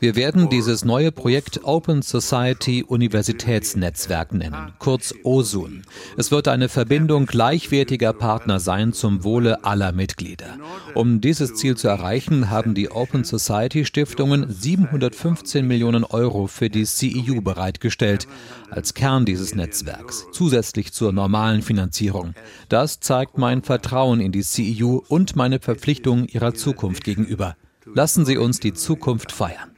Wir 0.00 0.16
werden 0.16 0.48
dieses 0.48 0.84
neue 0.84 1.12
Projekt 1.12 1.60
Open 1.62 2.02
Society 2.02 2.82
Universitätsnetzwerk 2.82 4.34
nennen, 4.34 4.72
kurz 4.80 5.14
OSUN. 5.22 5.82
Es 6.16 6.32
wird 6.32 6.48
eine 6.48 6.68
Verbindung 6.68 7.26
gleichwertiger 7.26 8.12
Partner 8.12 8.58
sein 8.58 8.92
zum 8.94 9.22
Wohle 9.22 9.64
aller 9.64 9.92
Mitglieder. 9.92 10.58
Um 10.94 11.20
dieses 11.20 11.54
Ziel 11.54 11.76
zu 11.76 11.86
erreichen, 11.86 12.50
haben 12.50 12.74
die 12.74 12.90
Open 12.90 13.22
Society 13.22 13.84
Stiftungen 13.84 14.50
715 14.50 15.64
Millionen 15.64 16.02
Euro 16.02 16.48
für 16.48 16.70
die 16.70 16.86
CEU 16.86 17.42
bereitgestellt, 17.42 18.26
als 18.70 18.94
Kern 18.94 19.24
dieses 19.24 19.54
Netzwerks, 19.54 20.26
zusätzlich 20.32 20.92
zur 20.92 21.12
normalen 21.12 21.62
Finanzierung. 21.62 22.34
Das 22.68 22.98
zeigt 22.98 23.38
mein 23.38 23.62
Vertrauen 23.62 24.18
in 24.18 24.32
die 24.32 24.42
CEU 24.42 24.98
und 25.06 25.36
meine 25.36 25.60
Verpflichtung 25.60 26.26
ihrer 26.26 26.54
Zukunft 26.54 27.04
gegenüber. 27.04 27.54
Lassen 27.84 28.24
Sie 28.24 28.38
uns 28.38 28.60
die 28.60 28.72
Zukunft 28.72 29.32
feiern. 29.32 29.70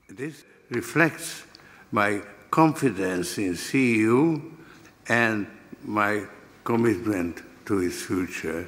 Future. 8.02 8.66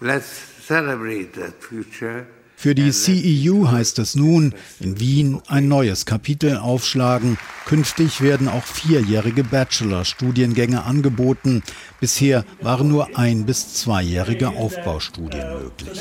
Let's 0.00 0.26
celebrate 0.66 1.32
that 1.32 1.54
future. 1.60 2.26
Für 2.60 2.74
die 2.74 2.90
CEU 2.90 3.68
heißt 3.68 4.00
es 4.00 4.16
nun, 4.16 4.52
in 4.80 4.98
Wien 4.98 5.40
ein 5.46 5.68
neues 5.68 6.06
Kapitel 6.06 6.56
aufschlagen. 6.56 7.38
Künftig 7.66 8.20
werden 8.20 8.48
auch 8.48 8.64
vierjährige 8.64 9.44
Bachelor-Studiengänge 9.44 10.82
angeboten. 10.82 11.62
Bisher 12.00 12.44
waren 12.60 12.88
nur 12.88 13.16
ein- 13.16 13.46
bis 13.46 13.74
zweijährige 13.74 14.48
Aufbaustudien 14.48 15.46
möglich. 15.52 16.00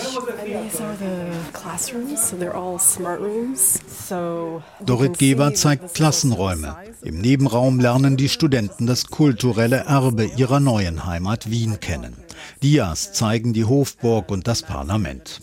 Dorit 4.83 5.19
Geber 5.19 5.53
zeigt 5.53 5.93
Klassenräume. 5.93 6.75
Im 7.03 7.21
Nebenraum 7.21 7.79
lernen 7.79 8.17
die 8.17 8.29
Studenten 8.29 8.87
das 8.87 9.05
kulturelle 9.05 9.83
Erbe 9.85 10.25
ihrer 10.25 10.59
neuen 10.59 11.05
Heimat 11.05 11.51
Wien 11.51 11.79
kennen. 11.79 12.15
Dias 12.63 13.13
zeigen 13.13 13.53
die 13.53 13.65
Hofburg 13.65 14.31
und 14.31 14.47
das 14.47 14.63
Parlament. 14.63 15.41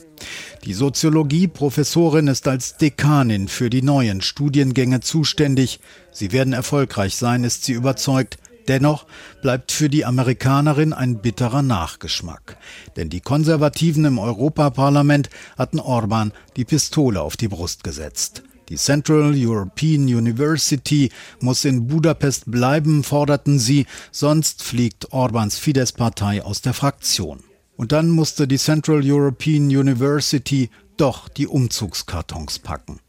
Die 0.67 0.73
Soziologie-Professorin 0.73 2.27
ist 2.27 2.49
als 2.49 2.79
Dekanin 2.79 3.49
für 3.49 3.69
die 3.69 3.83
neuen 3.83 4.23
Studiengänge 4.23 5.01
zuständig. 5.01 5.79
Sie 6.11 6.33
werden 6.33 6.55
erfolgreich 6.55 7.17
sein, 7.17 7.45
ist 7.45 7.65
sie 7.65 7.75
überzeugt. 7.75 8.39
Dennoch 8.67 9.05
bleibt 9.43 9.73
für 9.73 9.91
die 9.91 10.07
Amerikanerin 10.07 10.95
ein 10.95 11.21
bitterer 11.21 11.61
Nachgeschmack. 11.61 12.57
Denn 12.97 13.11
die 13.11 13.21
Konservativen 13.21 14.07
im 14.07 14.19
Europaparlament 14.19 15.29
hatten 15.59 15.81
Orban 15.81 16.33
die 16.57 16.65
Pistole 16.65 17.21
auf 17.21 17.37
die 17.37 17.49
Brust 17.49 17.85
gesetzt. 17.85 18.43
Die 18.71 18.77
Central 18.77 19.35
European 19.37 20.05
University 20.05 21.11
muss 21.41 21.67
in 21.67 21.87
Budapest 21.87 22.51
bleiben, 22.51 23.05
forderten 23.05 23.59
sie, 23.59 23.85
sonst 24.11 24.63
fliegt 24.63 25.13
Orbans 25.13 25.59
Fidesz-Partei 25.59 26.43
aus 26.43 26.63
der 26.63 26.73
Fraktion. 26.73 27.41
Und 27.77 27.93
dann 27.93 28.11
musste 28.11 28.47
die 28.47 28.59
Central 28.59 29.01
European 29.05 29.65
University 29.65 30.71
doch 30.97 31.29
die 31.29 31.47
Umzugskartons 31.47 32.61
packen. 32.61 33.01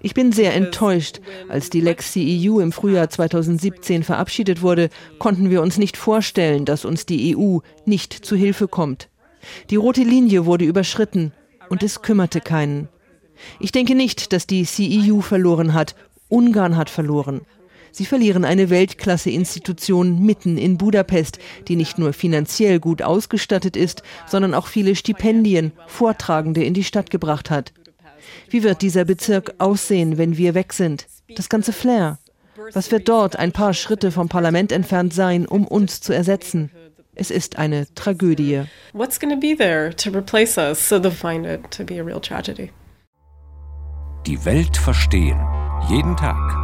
Ich 0.00 0.14
bin 0.14 0.32
sehr 0.32 0.54
enttäuscht. 0.54 1.20
Als 1.48 1.68
die 1.68 1.80
Lex 1.80 2.12
CEU 2.12 2.60
im 2.60 2.70
Frühjahr 2.70 3.10
2017 3.10 4.04
verabschiedet 4.04 4.62
wurde, 4.62 4.88
konnten 5.18 5.50
wir 5.50 5.60
uns 5.60 5.78
nicht 5.78 5.96
vorstellen, 5.96 6.64
dass 6.64 6.84
uns 6.84 7.06
die 7.06 7.36
EU 7.36 7.58
nicht 7.84 8.12
zu 8.12 8.36
Hilfe 8.36 8.68
kommt. 8.68 9.08
Die 9.70 9.76
rote 9.76 10.02
Linie 10.02 10.46
wurde 10.46 10.64
überschritten 10.64 11.32
und 11.68 11.82
es 11.82 12.02
kümmerte 12.02 12.40
keinen. 12.40 12.88
Ich 13.58 13.72
denke 13.72 13.94
nicht, 13.94 14.32
dass 14.32 14.46
die 14.46 14.64
CEU 14.64 15.20
verloren 15.20 15.74
hat. 15.74 15.96
Ungarn 16.28 16.76
hat 16.76 16.90
verloren. 16.90 17.42
Sie 17.94 18.06
verlieren 18.06 18.44
eine 18.44 18.70
Weltklasse-Institution 18.70 20.18
mitten 20.18 20.58
in 20.58 20.78
Budapest, 20.78 21.38
die 21.68 21.76
nicht 21.76 21.96
nur 21.96 22.12
finanziell 22.12 22.80
gut 22.80 23.02
ausgestattet 23.02 23.76
ist, 23.76 24.02
sondern 24.26 24.52
auch 24.52 24.66
viele 24.66 24.96
Stipendien, 24.96 25.70
Vortragende 25.86 26.64
in 26.64 26.74
die 26.74 26.82
Stadt 26.82 27.10
gebracht 27.10 27.50
hat. 27.50 27.72
Wie 28.50 28.64
wird 28.64 28.82
dieser 28.82 29.04
Bezirk 29.04 29.54
aussehen, 29.58 30.18
wenn 30.18 30.36
wir 30.36 30.54
weg 30.54 30.72
sind? 30.72 31.06
Das 31.36 31.48
ganze 31.48 31.72
Flair. 31.72 32.18
Was 32.72 32.90
wird 32.90 33.08
dort 33.08 33.36
ein 33.36 33.52
paar 33.52 33.74
Schritte 33.74 34.10
vom 34.10 34.28
Parlament 34.28 34.72
entfernt 34.72 35.14
sein, 35.14 35.46
um 35.46 35.64
uns 35.64 36.00
zu 36.00 36.12
ersetzen? 36.12 36.72
Es 37.14 37.30
ist 37.30 37.58
eine 37.58 37.86
Tragödie. 37.94 38.62
What's 38.92 39.20
going 39.20 39.32
to 39.32 39.38
be 39.38 39.56
there 39.56 39.94
to 39.94 40.10
replace 40.10 40.58
us? 40.58 40.88
So 40.88 40.96
they'll 40.96 41.12
find 41.12 41.46
it 41.46 41.70
to 41.70 41.84
be 41.84 42.00
a 42.00 42.02
real 42.02 42.20
tragedy. 42.20 42.72
Die 44.26 44.44
Welt 44.44 44.76
verstehen. 44.76 45.38
Jeden 45.88 46.16
Tag 46.16 46.63